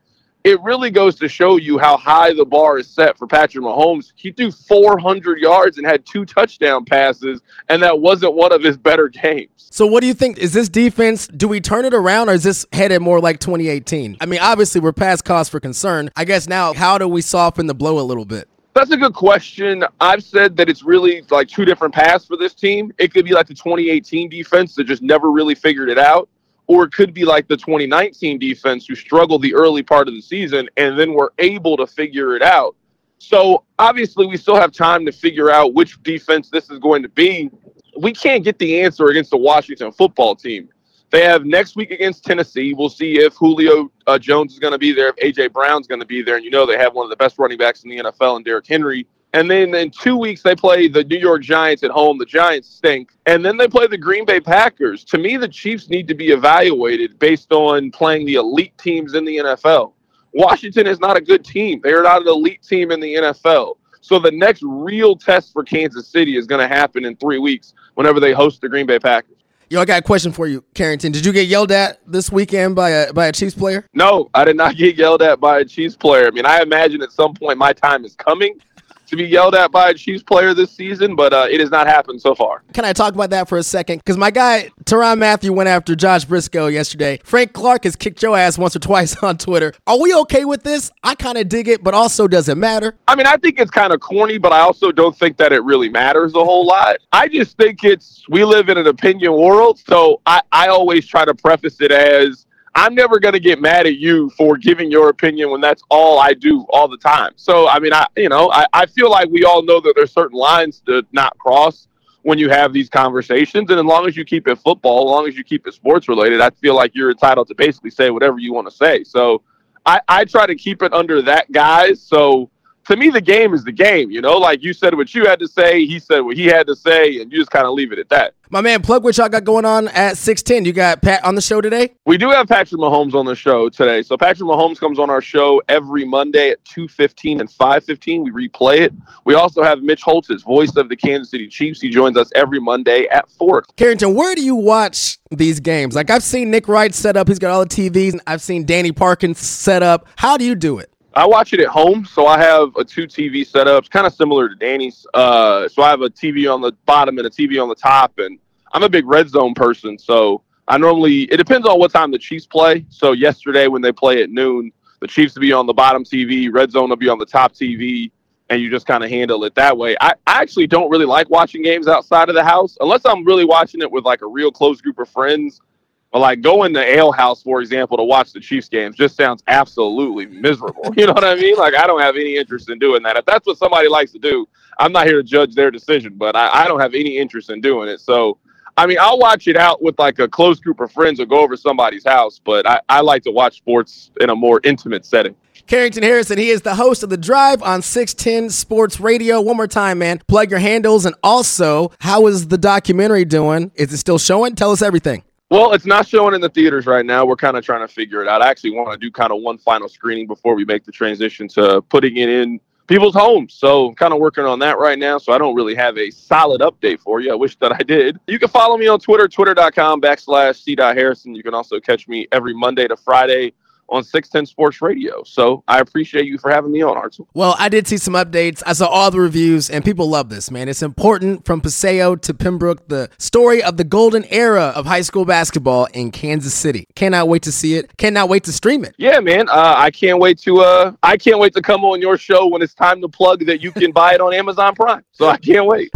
it 0.47 0.61
really 0.61 0.89
goes 0.89 1.15
to 1.15 1.27
show 1.27 1.57
you 1.57 1.77
how 1.77 1.97
high 1.97 2.33
the 2.33 2.45
bar 2.45 2.77
is 2.77 2.87
set 2.87 3.17
for 3.17 3.27
Patrick 3.27 3.65
Mahomes. 3.65 4.13
He 4.15 4.31
threw 4.31 4.49
400 4.49 5.39
yards 5.39 5.77
and 5.77 5.85
had 5.85 6.05
two 6.05 6.25
touchdown 6.25 6.85
passes, 6.85 7.41
and 7.67 7.83
that 7.83 7.99
wasn't 7.99 8.33
one 8.33 8.53
of 8.53 8.63
his 8.63 8.77
better 8.77 9.09
games. 9.09 9.49
So, 9.57 9.85
what 9.85 9.99
do 9.99 10.07
you 10.07 10.13
think? 10.13 10.37
Is 10.37 10.53
this 10.53 10.69
defense, 10.69 11.27
do 11.27 11.49
we 11.49 11.59
turn 11.59 11.83
it 11.83 11.93
around 11.93 12.29
or 12.29 12.33
is 12.33 12.43
this 12.43 12.65
headed 12.71 13.01
more 13.01 13.19
like 13.19 13.39
2018? 13.39 14.17
I 14.21 14.25
mean, 14.25 14.39
obviously, 14.39 14.79
we're 14.79 14.93
past 14.93 15.25
cause 15.25 15.49
for 15.49 15.59
concern. 15.59 16.11
I 16.15 16.23
guess 16.23 16.47
now, 16.47 16.73
how 16.73 16.97
do 16.97 17.09
we 17.09 17.21
soften 17.21 17.67
the 17.67 17.75
blow 17.75 17.99
a 17.99 18.05
little 18.05 18.25
bit? 18.25 18.47
That's 18.73 18.91
a 18.91 18.97
good 18.97 19.15
question. 19.15 19.83
I've 19.99 20.23
said 20.23 20.55
that 20.57 20.69
it's 20.69 20.83
really 20.83 21.23
like 21.29 21.49
two 21.49 21.65
different 21.65 21.93
paths 21.93 22.25
for 22.25 22.37
this 22.37 22.53
team. 22.53 22.93
It 22.99 23.13
could 23.13 23.25
be 23.25 23.33
like 23.33 23.47
the 23.47 23.53
2018 23.53 24.29
defense 24.29 24.75
that 24.75 24.85
just 24.85 25.01
never 25.01 25.29
really 25.29 25.55
figured 25.55 25.89
it 25.89 25.97
out 25.97 26.29
or 26.67 26.83
it 26.83 26.91
could 26.91 27.13
be 27.13 27.25
like 27.25 27.47
the 27.47 27.57
2019 27.57 28.37
defense 28.37 28.85
who 28.85 28.95
struggled 28.95 29.41
the 29.41 29.53
early 29.55 29.81
part 29.81 30.07
of 30.07 30.13
the 30.13 30.21
season 30.21 30.69
and 30.77 30.99
then 30.99 31.13
were 31.13 31.33
able 31.39 31.77
to 31.77 31.87
figure 31.87 32.35
it 32.35 32.41
out. 32.41 32.75
So 33.19 33.63
obviously, 33.79 34.27
we 34.27 34.37
still 34.37 34.55
have 34.55 34.71
time 34.71 35.05
to 35.05 35.11
figure 35.11 35.49
out 35.49 35.73
which 35.73 36.01
defense 36.03 36.49
this 36.49 36.69
is 36.69 36.77
going 36.79 37.01
to 37.03 37.09
be. 37.09 37.49
We 37.97 38.13
can't 38.13 38.43
get 38.43 38.59
the 38.59 38.81
answer 38.81 39.07
against 39.07 39.31
the 39.31 39.37
Washington 39.37 39.91
football 39.91 40.35
team. 40.35 40.69
They 41.09 41.23
have 41.23 41.45
next 41.45 41.75
week 41.75 41.91
against 41.91 42.25
Tennessee. 42.25 42.73
We'll 42.73 42.89
see 42.89 43.19
if 43.19 43.33
Julio 43.35 43.89
uh, 44.05 44.19
Jones 44.19 44.53
is 44.53 44.59
going 44.59 44.73
to 44.73 44.77
be 44.77 44.91
there, 44.91 45.13
if 45.15 45.15
AJ 45.15 45.53
Brown's 45.53 45.87
going 45.87 46.01
to 46.01 46.05
be 46.05 46.21
there, 46.21 46.35
and 46.35 46.43
you 46.43 46.51
know 46.51 46.65
they 46.65 46.77
have 46.77 46.93
one 46.93 47.05
of 47.05 47.09
the 47.09 47.15
best 47.15 47.39
running 47.39 47.57
backs 47.57 47.83
in 47.83 47.89
the 47.89 47.97
NFL, 47.97 48.35
and 48.35 48.45
Derrick 48.45 48.67
Henry. 48.67 49.07
And 49.33 49.51
then 49.51 49.75
in 49.75 49.91
two 49.91 50.17
weeks, 50.17 50.41
they 50.41 50.55
play 50.55 50.87
the 50.87 51.03
New 51.03 51.17
York 51.17 51.41
Giants 51.41 51.83
at 51.83 51.91
home. 51.91 52.17
The 52.17 52.25
Giants 52.25 52.69
stink. 52.69 53.11
And 53.25 53.43
then 53.43 53.57
they 53.57 53.67
play 53.67 53.87
the 53.87 53.97
Green 53.97 54.25
Bay 54.25 54.39
Packers. 54.39 55.03
To 55.05 55.17
me, 55.17 55.37
the 55.37 55.47
Chiefs 55.47 55.89
need 55.89 56.07
to 56.07 56.15
be 56.15 56.27
evaluated 56.27 57.19
based 57.19 57.51
on 57.51 57.91
playing 57.91 58.25
the 58.25 58.35
elite 58.35 58.77
teams 58.77 59.15
in 59.15 59.25
the 59.25 59.37
NFL. 59.37 59.93
Washington 60.33 60.87
is 60.87 60.99
not 60.99 61.17
a 61.17 61.21
good 61.21 61.43
team. 61.43 61.81
They 61.83 61.93
are 61.93 62.03
not 62.03 62.21
an 62.21 62.27
elite 62.27 62.63
team 62.63 62.91
in 62.91 62.99
the 62.99 63.15
NFL. 63.15 63.75
So 64.01 64.19
the 64.19 64.31
next 64.31 64.61
real 64.63 65.15
test 65.15 65.51
for 65.51 65.63
Kansas 65.63 66.07
City 66.07 66.37
is 66.37 66.47
going 66.47 66.61
to 66.61 66.73
happen 66.73 67.03
in 67.03 67.15
three 67.17 67.39
weeks 67.39 67.73
whenever 67.95 68.19
they 68.19 68.31
host 68.31 68.61
the 68.61 68.69
Green 68.69 68.85
Bay 68.85 68.99
Packers. 68.99 69.37
Yo, 69.69 69.81
I 69.81 69.85
got 69.85 69.99
a 69.99 70.01
question 70.01 70.31
for 70.31 70.47
you, 70.47 70.63
Carrington. 70.73 71.11
Did 71.11 71.25
you 71.25 71.33
get 71.33 71.47
yelled 71.47 71.73
at 71.73 71.99
this 72.09 72.31
weekend 72.31 72.73
by 72.73 72.89
a 72.91 73.11
by 73.11 73.27
a 73.27 73.33
Chiefs 73.33 73.53
player? 73.53 73.85
No, 73.93 74.29
I 74.33 74.45
did 74.45 74.55
not 74.55 74.77
get 74.77 74.95
yelled 74.95 75.21
at 75.21 75.41
by 75.41 75.59
a 75.59 75.65
Chiefs 75.65 75.97
player. 75.97 76.27
I 76.27 76.31
mean, 76.31 76.45
I 76.45 76.61
imagine 76.61 77.01
at 77.01 77.11
some 77.11 77.33
point 77.33 77.57
my 77.57 77.73
time 77.73 78.05
is 78.05 78.15
coming 78.15 78.61
to 79.07 79.15
be 79.15 79.25
yelled 79.25 79.55
at 79.55 79.71
by 79.71 79.89
a 79.89 79.93
Chiefs 79.93 80.23
player 80.23 80.53
this 80.53 80.71
season, 80.71 81.15
but 81.15 81.33
uh, 81.33 81.47
it 81.49 81.59
has 81.59 81.69
not 81.69 81.87
happened 81.87 82.21
so 82.21 82.35
far. 82.35 82.63
Can 82.73 82.85
I 82.85 82.93
talk 82.93 83.13
about 83.13 83.29
that 83.31 83.49
for 83.49 83.57
a 83.57 83.63
second? 83.63 83.99
Because 83.99 84.17
my 84.17 84.31
guy 84.31 84.71
Tyrann 84.85 85.19
Mathieu 85.19 85.53
went 85.53 85.69
after 85.69 85.95
Josh 85.95 86.25
Briscoe 86.25 86.67
yesterday. 86.67 87.19
Frank 87.23 87.53
Clark 87.53 87.83
has 87.83 87.95
kicked 87.95 88.21
your 88.21 88.37
ass 88.37 88.57
once 88.57 88.75
or 88.75 88.79
twice 88.79 89.15
on 89.23 89.37
Twitter. 89.37 89.73
Are 89.85 89.99
we 89.99 90.13
okay 90.13 90.45
with 90.45 90.63
this? 90.63 90.91
I 91.03 91.15
kind 91.15 91.37
of 91.37 91.49
dig 91.49 91.67
it, 91.67 91.83
but 91.83 91.93
also 91.93 92.27
does 92.27 92.49
it 92.49 92.57
matter? 92.57 92.95
I 93.07 93.15
mean, 93.15 93.27
I 93.27 93.37
think 93.37 93.59
it's 93.59 93.71
kind 93.71 93.93
of 93.93 93.99
corny, 93.99 94.37
but 94.37 94.51
I 94.51 94.59
also 94.59 94.91
don't 94.91 95.17
think 95.17 95.37
that 95.37 95.51
it 95.51 95.63
really 95.63 95.89
matters 95.89 96.33
a 96.35 96.43
whole 96.43 96.65
lot. 96.65 96.97
I 97.11 97.27
just 97.27 97.57
think 97.57 97.83
it's 97.83 98.23
we 98.29 98.43
live 98.43 98.69
in 98.69 98.77
an 98.77 98.87
opinion 98.87 99.33
world, 99.33 99.79
so 99.79 100.21
I, 100.25 100.41
I 100.51 100.67
always 100.67 101.07
try 101.07 101.25
to 101.25 101.33
preface 101.33 101.79
it 101.81 101.91
as 101.91 102.46
I'm 102.77 102.93
never 102.93 103.19
going 103.19 103.33
to 103.33 103.39
get 103.39 103.59
mad 103.59 103.87
at 103.87 103.97
you 103.97 104.29
for 104.37 104.55
giving 104.55 104.91
your 104.91 105.09
opinion 105.09 105.49
when 105.49 105.59
that's 105.59 105.81
all 105.89 106.19
I 106.19 106.33
do 106.33 106.63
all 106.69 106.87
the 106.87 106.97
time. 106.97 107.31
So, 107.35 107.67
I 107.67 107.79
mean, 107.79 107.91
I, 107.91 108.05
you 108.15 108.29
know, 108.29 108.51
I, 108.51 108.67
I 108.71 108.85
feel 108.85 109.09
like 109.09 109.29
we 109.29 109.43
all 109.43 109.63
know 109.63 109.81
that 109.81 109.93
there's 109.95 110.13
certain 110.13 110.37
lines 110.37 110.81
to 110.85 111.03
not 111.11 111.35
cross 111.39 111.87
when 112.21 112.37
you 112.37 112.51
have 112.51 112.73
these 112.73 112.87
conversations. 112.87 113.71
And 113.71 113.79
as 113.79 113.85
long 113.85 114.07
as 114.07 114.15
you 114.15 114.23
keep 114.23 114.47
it 114.47 114.59
football, 114.59 115.09
as 115.09 115.11
long 115.11 115.27
as 115.27 115.35
you 115.35 115.43
keep 115.43 115.65
it 115.65 115.73
sports 115.73 116.07
related, 116.07 116.39
I 116.39 116.51
feel 116.51 116.75
like 116.75 116.91
you're 116.93 117.09
entitled 117.09 117.47
to 117.47 117.55
basically 117.55 117.89
say 117.89 118.11
whatever 118.11 118.37
you 118.37 118.53
want 118.53 118.69
to 118.69 118.75
say. 118.75 119.03
So 119.03 119.41
I, 119.83 119.99
I 120.07 120.25
try 120.25 120.45
to 120.45 120.55
keep 120.55 120.83
it 120.83 120.93
under 120.93 121.23
that 121.23 121.51
guise. 121.51 121.99
So 121.99 122.51
to 122.87 122.95
me, 122.95 123.09
the 123.09 123.21
game 123.21 123.53
is 123.53 123.63
the 123.63 123.71
game. 123.71 124.09
You 124.09 124.21
know, 124.21 124.37
like 124.37 124.63
you 124.63 124.73
said 124.73 124.95
what 124.95 125.13
you 125.13 125.25
had 125.25 125.39
to 125.39 125.47
say, 125.47 125.85
he 125.85 125.99
said 125.99 126.21
what 126.21 126.37
he 126.37 126.45
had 126.45 126.67
to 126.67 126.75
say, 126.75 127.19
and 127.21 127.31
you 127.31 127.37
just 127.37 127.51
kind 127.51 127.65
of 127.65 127.73
leave 127.73 127.91
it 127.91 127.99
at 127.99 128.09
that. 128.09 128.33
My 128.49 128.61
man, 128.61 128.81
plug 128.81 129.03
what 129.03 129.17
y'all 129.17 129.27
got 129.27 129.43
going 129.43 129.65
on 129.65 129.89
at 129.89 130.17
610. 130.17 130.63
You 130.63 130.71
got 130.71 131.01
Pat 131.01 131.23
on 131.25 131.35
the 131.35 131.41
show 131.41 131.59
today? 131.59 131.95
We 132.05 132.17
do 132.17 132.29
have 132.29 132.47
Patrick 132.47 132.79
Mahomes 132.79 133.13
on 133.13 133.25
the 133.25 133.35
show 133.35 133.67
today. 133.67 134.01
So 134.03 134.15
Patrick 134.15 134.47
Mahomes 134.47 134.79
comes 134.79 134.99
on 134.99 135.09
our 135.09 135.19
show 135.19 135.61
every 135.67 136.05
Monday 136.05 136.51
at 136.51 136.63
2.15 136.63 137.41
and 137.41 137.49
5.15. 137.49 138.23
We 138.23 138.47
replay 138.47 138.79
it. 138.79 138.93
We 139.25 139.33
also 139.33 139.63
have 139.63 139.81
Mitch 139.81 140.01
Holthus, 140.01 140.43
voice 140.43 140.73
of 140.77 140.87
the 140.87 140.95
Kansas 140.95 141.29
City 141.29 141.49
Chiefs. 141.49 141.81
He 141.81 141.89
joins 141.89 142.15
us 142.15 142.31
every 142.35 142.61
Monday 142.61 143.05
at 143.11 143.29
4. 143.31 143.65
Carrington, 143.75 144.15
where 144.15 144.33
do 144.33 144.41
you 144.41 144.55
watch 144.55 145.19
these 145.29 145.59
games? 145.59 145.93
Like 145.93 146.09
I've 146.09 146.23
seen 146.23 146.49
Nick 146.49 146.69
Wright 146.69 146.95
set 146.95 147.17
up. 147.17 147.27
He's 147.27 147.39
got 147.39 147.51
all 147.51 147.65
the 147.65 147.69
TVs. 147.69 148.17
I've 148.25 148.41
seen 148.41 148.65
Danny 148.65 148.93
Parkins 148.93 149.39
set 149.39 149.83
up. 149.83 150.07
How 150.15 150.37
do 150.37 150.45
you 150.45 150.55
do 150.55 150.79
it? 150.79 150.89
I 151.17 151.25
watch 151.25 151.51
it 151.51 151.59
at 151.59 151.69
home, 151.69 152.05
so 152.05 152.27
I 152.27 152.37
have 152.39 152.75
a 152.75 152.83
two 152.83 153.07
TV 153.07 153.45
setup, 153.45 153.89
kind 153.89 154.05
of 154.05 154.13
similar 154.13 154.49
to 154.49 154.55
Danny's. 154.55 155.03
Uh, 155.15 155.67
so 155.67 155.81
I 155.81 155.89
have 155.89 156.01
a 156.01 156.11
TV 156.11 156.53
on 156.53 156.61
the 156.61 156.73
bottom 156.85 157.17
and 157.17 157.25
a 157.25 157.29
TV 157.31 157.59
on 157.59 157.67
the 157.69 157.75
top, 157.75 158.19
and 158.19 158.37
I'm 158.71 158.83
a 158.83 158.89
big 158.89 159.07
red 159.07 159.27
zone 159.27 159.55
person. 159.55 159.97
So 159.97 160.43
I 160.67 160.77
normally 160.77 161.23
it 161.23 161.37
depends 161.37 161.67
on 161.67 161.79
what 161.79 161.89
time 161.89 162.11
the 162.11 162.19
Chiefs 162.19 162.45
play. 162.45 162.85
So 162.89 163.13
yesterday 163.13 163.65
when 163.65 163.81
they 163.81 163.91
play 163.91 164.21
at 164.21 164.29
noon, 164.29 164.71
the 165.01 165.07
Chiefs 165.07 165.33
will 165.33 165.41
be 165.41 165.51
on 165.51 165.65
the 165.65 165.73
bottom 165.73 166.03
TV, 166.03 166.53
red 166.53 166.71
zone 166.71 166.89
will 166.89 166.97
be 166.97 167.09
on 167.09 167.17
the 167.17 167.25
top 167.25 167.53
TV, 167.53 168.11
and 168.51 168.61
you 168.61 168.69
just 168.69 168.85
kind 168.85 169.03
of 169.03 169.09
handle 169.09 169.43
it 169.43 169.55
that 169.55 169.75
way. 169.75 169.97
I, 169.99 170.13
I 170.27 170.39
actually 170.43 170.67
don't 170.67 170.91
really 170.91 171.05
like 171.05 171.31
watching 171.31 171.63
games 171.63 171.87
outside 171.87 172.29
of 172.29 172.35
the 172.35 172.43
house 172.43 172.77
unless 172.79 173.01
I'm 173.05 173.25
really 173.25 173.45
watching 173.45 173.81
it 173.81 173.91
with 173.91 174.05
like 174.05 174.21
a 174.21 174.27
real 174.27 174.51
close 174.51 174.81
group 174.81 174.99
of 174.99 175.09
friends 175.09 175.61
but 176.11 176.19
like 176.19 176.41
going 176.41 176.73
to 176.73 176.79
Ale 176.81 177.11
House, 177.11 177.43
for 177.43 177.61
example, 177.61 177.97
to 177.97 178.03
watch 178.03 178.31
the 178.31 178.39
Chiefs 178.39 178.69
games 178.69 178.95
just 178.95 179.15
sounds 179.15 179.43
absolutely 179.47 180.25
miserable. 180.25 180.83
You 180.97 181.05
know 181.05 181.13
what 181.13 181.23
I 181.23 181.35
mean? 181.35 181.55
Like 181.55 181.75
I 181.75 181.85
don't 181.85 182.01
have 182.01 182.15
any 182.15 182.37
interest 182.37 182.69
in 182.69 182.79
doing 182.79 183.03
that. 183.03 183.17
If 183.17 183.25
that's 183.25 183.45
what 183.45 183.57
somebody 183.57 183.87
likes 183.87 184.11
to 184.13 184.19
do, 184.19 184.47
I'm 184.79 184.91
not 184.91 185.05
here 185.05 185.17
to 185.17 185.23
judge 185.23 185.53
their 185.53 185.69
decision, 185.69 186.15
but 186.15 186.35
I, 186.35 186.63
I 186.63 186.67
don't 186.67 186.79
have 186.79 186.95
any 186.95 187.17
interest 187.17 187.49
in 187.49 187.61
doing 187.61 187.87
it. 187.87 187.99
So 187.99 188.37
I 188.77 188.85
mean, 188.85 188.97
I'll 189.01 189.17
watch 189.17 189.47
it 189.47 189.57
out 189.57 189.81
with 189.81 189.97
like 189.97 190.19
a 190.19 190.27
close 190.27 190.59
group 190.59 190.79
of 190.79 190.91
friends 190.91 191.19
or 191.19 191.25
go 191.25 191.39
over 191.39 191.57
somebody's 191.57 192.05
house, 192.05 192.39
but 192.43 192.67
I, 192.67 192.79
I 192.87 193.01
like 193.01 193.23
to 193.23 193.31
watch 193.31 193.57
sports 193.57 194.11
in 194.21 194.29
a 194.29 194.35
more 194.35 194.61
intimate 194.63 195.03
setting. 195.03 195.35
Carrington 195.65 196.03
Harrison, 196.03 196.37
he 196.37 196.49
is 196.49 196.61
the 196.61 196.75
host 196.75 197.03
of 197.03 197.09
The 197.09 197.17
Drive 197.17 197.61
on 197.63 197.81
610 197.81 198.51
Sports 198.51 198.99
Radio. 198.99 199.41
One 199.41 199.57
more 199.57 199.67
time, 199.67 199.99
man. 199.99 200.21
Plug 200.27 200.51
your 200.51 200.59
handles 200.59 201.05
and 201.05 201.15
also, 201.23 201.91
how 201.99 202.27
is 202.27 202.47
the 202.47 202.57
documentary 202.57 203.25
doing? 203.25 203.71
Is 203.75 203.91
it 203.91 203.97
still 203.97 204.19
showing? 204.19 204.55
Tell 204.55 204.71
us 204.71 204.81
everything. 204.81 205.23
Well, 205.49 205.71
it's 205.71 205.85
not 205.85 206.05
showing 206.05 206.35
in 206.35 206.41
the 206.41 206.49
theaters 206.49 206.85
right 206.85 207.05
now. 207.05 207.25
We're 207.25 207.37
kind 207.37 207.55
of 207.55 207.63
trying 207.63 207.79
to 207.79 207.87
figure 207.87 208.21
it 208.21 208.27
out. 208.27 208.41
I 208.41 208.49
actually 208.49 208.71
want 208.71 208.91
to 208.91 208.97
do 208.97 209.09
kind 209.09 209.31
of 209.31 209.41
one 209.41 209.57
final 209.57 209.87
screening 209.87 210.27
before 210.27 210.55
we 210.55 210.65
make 210.65 210.83
the 210.83 210.91
transition 210.91 211.47
to 211.49 211.81
putting 211.83 212.17
it 212.17 212.27
in 212.27 212.59
people's 212.87 213.15
homes. 213.15 213.53
So 213.53 213.93
kind 213.93 214.13
of 214.13 214.19
working 214.19 214.43
on 214.43 214.59
that 214.59 214.77
right 214.77 214.99
now. 214.99 215.17
So 215.17 215.31
I 215.31 215.37
don't 215.37 215.55
really 215.55 215.75
have 215.75 215.97
a 215.97 216.11
solid 216.11 216.59
update 216.59 216.99
for 216.99 217.21
you. 217.21 217.31
I 217.31 217.35
wish 217.35 217.55
that 217.57 217.71
I 217.71 217.83
did. 217.83 218.19
You 218.27 218.39
can 218.39 218.49
follow 218.49 218.77
me 218.77 218.87
on 218.87 218.99
Twitter, 218.99 219.29
twitter.com 219.29 220.01
backslash 220.01 220.61
C. 220.63 220.75
Harrison. 220.77 221.33
You 221.33 221.43
can 221.43 221.53
also 221.53 221.79
catch 221.79 222.09
me 222.09 222.27
every 222.33 222.53
Monday 222.53 222.87
to 222.87 222.97
Friday 222.97 223.53
on 223.89 224.03
610 224.03 224.45
Sports 224.45 224.81
Radio. 224.81 225.23
So 225.23 225.63
I 225.67 225.79
appreciate 225.79 226.25
you 226.25 226.37
for 226.37 226.51
having 226.51 226.71
me 226.71 226.81
on, 226.81 226.95
Hartzell. 226.95 227.27
Well, 227.33 227.55
I 227.57 227.69
did 227.69 227.87
see 227.87 227.97
some 227.97 228.13
updates. 228.13 228.61
I 228.65 228.73
saw 228.73 228.87
all 228.87 229.11
the 229.11 229.19
reviews, 229.19 229.69
and 229.69 229.83
people 229.83 230.09
love 230.09 230.29
this, 230.29 230.51
man. 230.51 230.69
It's 230.69 230.81
important 230.81 231.45
from 231.45 231.61
Paseo 231.61 232.15
to 232.15 232.33
Pembroke, 232.33 232.87
the 232.87 233.09
story 233.17 233.63
of 233.63 233.77
the 233.77 233.83
golden 233.83 234.25
era 234.25 234.73
of 234.75 234.85
high 234.85 235.01
school 235.01 235.25
basketball 235.25 235.85
in 235.93 236.11
Kansas 236.11 236.53
City. 236.53 236.87
Cannot 236.95 237.27
wait 237.27 237.43
to 237.43 237.51
see 237.51 237.75
it. 237.75 237.95
Cannot 237.97 238.29
wait 238.29 238.43
to 238.45 238.53
stream 238.53 238.83
it. 238.83 238.95
Yeah, 238.97 239.19
man. 239.19 239.49
Uh, 239.49 239.75
I 239.77 239.91
can't 239.91 240.19
wait 240.19 240.39
to 240.39 240.59
uh, 240.59 240.91
I 241.03 241.17
can't 241.17 241.39
wait 241.39 241.53
to 241.53 241.61
come 241.61 241.83
on 241.83 242.01
your 242.01 242.17
show 242.17 242.47
when 242.47 242.61
it's 242.61 242.73
time 242.73 243.01
to 243.01 243.07
plug 243.07 243.45
that 243.45 243.61
you 243.61 243.71
can 243.71 243.91
buy 243.93 244.13
it 244.13 244.21
on 244.21 244.33
Amazon 244.33 244.75
Prime. 244.75 245.03
So 245.11 245.27
I 245.27 245.37
can't 245.37 245.65
wait. 245.65 245.89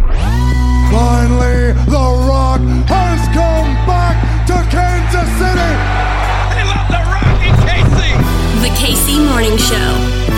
KC 8.82 9.22
Morning 9.24 9.56
Show. 9.58 10.31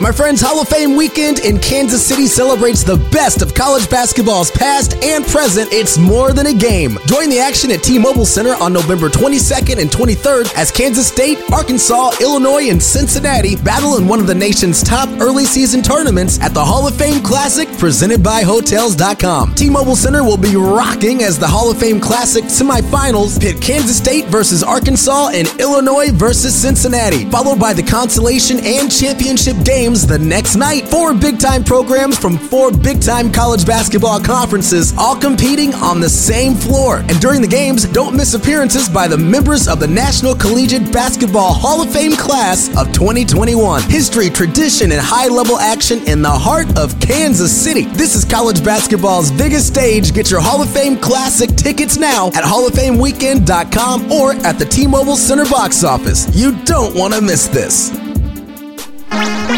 My 0.00 0.10
friends, 0.10 0.40
Hall 0.40 0.60
of 0.60 0.68
Fame 0.68 0.96
weekend 0.96 1.38
in 1.38 1.60
Kansas 1.60 2.04
City 2.04 2.26
celebrates 2.26 2.82
the 2.82 2.96
best 3.12 3.42
of 3.42 3.54
college 3.54 3.88
basketball's 3.88 4.50
past 4.50 4.96
and 5.04 5.24
present. 5.24 5.72
It's 5.72 5.96
more 5.96 6.32
than 6.32 6.48
a 6.48 6.52
game. 6.52 6.98
Join 7.06 7.30
the 7.30 7.38
action 7.38 7.70
at 7.70 7.84
T-Mobile 7.84 8.26
Center 8.26 8.56
on 8.60 8.72
November 8.72 9.08
22nd 9.08 9.80
and 9.80 9.88
23rd 9.88 10.52
as 10.56 10.72
Kansas 10.72 11.06
State, 11.06 11.38
Arkansas, 11.52 12.10
Illinois, 12.20 12.70
and 12.70 12.82
Cincinnati 12.82 13.54
battle 13.54 13.96
in 13.96 14.08
one 14.08 14.18
of 14.18 14.26
the 14.26 14.34
nation's 14.34 14.82
top 14.82 15.08
early 15.20 15.44
season 15.44 15.80
tournaments 15.80 16.40
at 16.40 16.52
the 16.54 16.64
Hall 16.64 16.88
of 16.88 16.96
Fame 16.96 17.22
Classic 17.22 17.68
presented 17.78 18.20
by 18.20 18.42
Hotels.com. 18.42 19.54
T-Mobile 19.54 19.96
Center 19.96 20.24
will 20.24 20.36
be 20.36 20.56
rocking 20.56 21.22
as 21.22 21.38
the 21.38 21.46
Hall 21.46 21.70
of 21.70 21.78
Fame 21.78 22.00
Classic 22.00 22.44
semifinals 22.44 23.40
pit 23.40 23.62
Kansas 23.62 23.96
State 23.96 24.24
versus 24.26 24.64
Arkansas 24.64 25.30
and 25.34 25.46
Illinois 25.60 26.10
versus 26.10 26.52
Cincinnati, 26.52 27.30
followed 27.30 27.60
by 27.60 27.72
the 27.72 27.82
consolation 27.82 28.58
and 28.64 28.90
championship 28.90 29.56
game 29.64 29.83
games 29.84 30.06
the 30.06 30.18
next 30.18 30.56
night. 30.56 30.88
Four 30.88 31.12
big 31.12 31.38
time 31.38 31.62
programs 31.62 32.16
from 32.18 32.38
four 32.38 32.70
big 32.72 33.02
time 33.02 33.30
college 33.30 33.66
basketball 33.66 34.18
conferences, 34.18 34.94
all 34.96 35.14
competing 35.14 35.74
on 35.74 36.00
the 36.00 36.08
same 36.08 36.54
floor. 36.54 36.98
And 36.98 37.20
during 37.20 37.42
the 37.42 37.48
games, 37.48 37.84
don't 37.84 38.16
miss 38.16 38.32
appearances 38.32 38.88
by 38.88 39.08
the 39.08 39.18
members 39.18 39.68
of 39.68 39.80
the 39.80 39.86
National 39.86 40.34
Collegiate 40.34 40.90
Basketball 40.90 41.52
Hall 41.52 41.82
of 41.82 41.92
Fame 41.92 42.12
class 42.12 42.68
of 42.78 42.92
2021. 42.94 43.82
History, 43.82 44.30
tradition, 44.30 44.90
and 44.90 45.00
high 45.02 45.28
level 45.28 45.58
action 45.58 45.98
in 46.08 46.22
the 46.22 46.30
heart 46.30 46.78
of 46.78 46.98
Kansas 46.98 47.52
City. 47.52 47.84
This 47.84 48.14
is 48.14 48.24
college 48.24 48.64
basketball's 48.64 49.30
biggest 49.32 49.66
stage. 49.66 50.14
Get 50.14 50.30
your 50.30 50.40
Hall 50.40 50.62
of 50.62 50.70
Fame 50.70 50.96
Classic 50.96 51.50
tickets 51.56 51.98
now 51.98 52.28
at 52.28 52.44
HallOfFameWeekend.com 52.44 54.10
or 54.10 54.32
at 54.46 54.58
the 54.58 54.64
T 54.64 54.86
Mobile 54.86 55.16
Center 55.16 55.44
box 55.44 55.84
office. 55.84 56.34
You 56.34 56.56
don't 56.64 56.96
want 56.96 57.12
to 57.12 57.20
miss 57.20 57.48
this. 57.48 58.13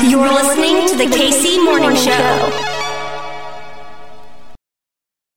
You're 0.09 0.33
listening 0.33 0.87
to 0.88 0.97
the 0.97 1.05
KC 1.05 1.64
Morning 1.64 1.97
Show. 1.97 2.76